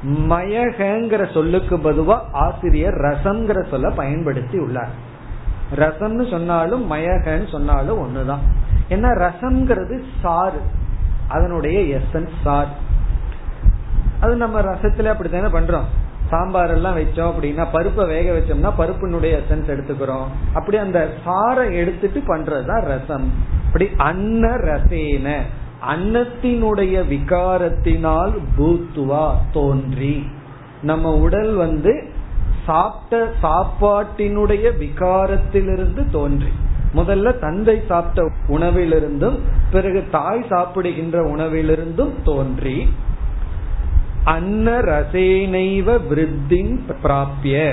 [0.06, 4.90] மயகங்கிற சொல்லுக்கு பதுவா ஆசிரியர் ரசம்ங்கிற சொல்ல பயன்படுத்தி உள்ளார்.
[5.76, 8.38] ரசம்னு சொன்னாலும் மயகன்னு சொன்னாலும் ஒண்ணுதான்.
[8.88, 10.60] ஏன்னா ரசம்ங்கிறது சாறு.
[11.32, 12.68] அதனுடைய எசன்ஸ் சார்
[14.20, 15.88] அது நம்ம ரசத்துல அப்படித்தானே பண்றோம்.
[16.28, 20.28] சாம்பார் எல்லாம் வச்சோம் அப்படின்னா பருப்பை வேக வச்சோம்னா பருப்பினுடைய எசன்ஸ் எடுத்துக்கிறோம்.
[20.54, 23.32] அப்படி அந்த சாரை எடுத்துட்டு பண்றதுதான் ரசம்.
[23.66, 25.36] அப்படி அன்ன ரசேன
[25.90, 30.26] அன்னத்தினுடைய விகாரத்தினால் பூத்துவா தோன்றி.
[30.82, 32.10] நம்ம உடல் வந்து
[32.66, 36.52] சாப்பிட்ட சாப்பாட்டினுடைய விகாரத்திலிருந்து தோன்றி.
[36.95, 39.38] முதல்ல தந்தை சாப்பிட்ட உணவிலிருந்தும்
[39.70, 42.93] பிறகு தாய் சாப்பிடுகின்ற உணவிலிருந்தும் தோன்றி
[44.24, 47.72] அன்ன ரசேனைவ விருத்தின் பிராப்பிய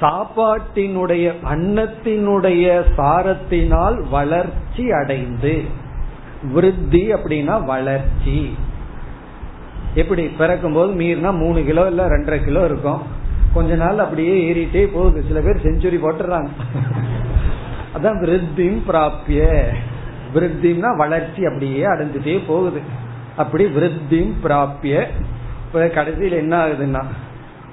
[0.00, 5.62] சாப்பாட்டினுடைய அன்னத்தினுடைய சாரத்தினால் வளர்ச்சி அடைந்து.
[6.52, 8.54] விருத்தி அப்படின்னா வளர்ச்சி.
[9.94, 10.24] எப்படி?
[10.24, 13.02] பிறக்கும் போது மீறினா மூணு கிலோ இல்ல ரெண்டரை கிலோ இருக்கும்.
[13.54, 15.24] கொஞ்ச நாள் அப்படியே ஏறிட்டே போகுது.
[15.28, 16.48] சில பேர் செஞ்சுரி போட்டுறாங்க.
[17.94, 19.66] அதான் விருத்தியும் பிராப்பிய
[20.34, 22.80] விருத்தின்னா வளர்ச்சி அப்படியே அடைஞ்சிட்டே போகுது.
[23.36, 25.06] அப்படி விருத்தியும் பிராப்பிய
[25.66, 27.04] இப்ப கடைசியில் என்ன ஆகுதுன்னா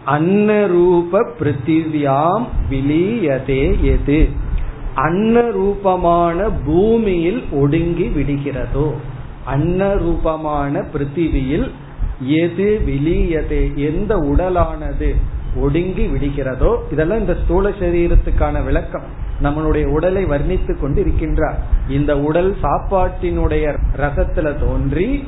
[0.07, 4.29] அன்னரூப பிருத்திவியாம் விலீயதே எது?
[4.95, 8.93] அன்னரூபமான பூமியில் ஒடுங்கி விடுகிறதோ?
[9.55, 11.71] அன்னரூபமான பிருத்திவியில்
[12.21, 13.73] எது விலீயதே?
[13.75, 15.15] எந்த உடலானது
[15.55, 16.77] ஒடுங்கி விடுகிறதோ?
[16.91, 19.27] இதெல்லாம் இந்த ஸ்தூல சரீரத்துக்கான விளக்கம்.
[19.43, 21.55] நம்மளுடைய உடலை வர்ணித்து கொண்டு இருக்கின்றார்
[21.87, 25.27] இந்த உடல் சாப்பாட்டினுடைய ரசத்துல தோன்றி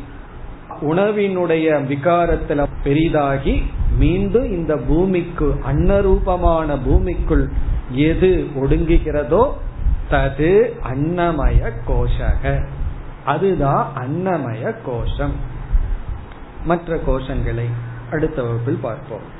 [0.82, 3.64] உணவினுடைய விகாரத்துல பெரிதாகி
[3.98, 7.50] மீண்டும் இந்த பூமிக்கு அன்னரூபமான பூமிக்குள்
[7.92, 9.52] எது ஒடுங்குகிறதோ
[10.12, 12.66] தது அன்னமய கோஷக.
[13.26, 15.34] அதுதான் அன்னமய கோஷம்.
[16.66, 17.66] மற்ற கோஷங்களை
[18.12, 19.40] அடுத்த வகுப்பில் பார்ப்போம்.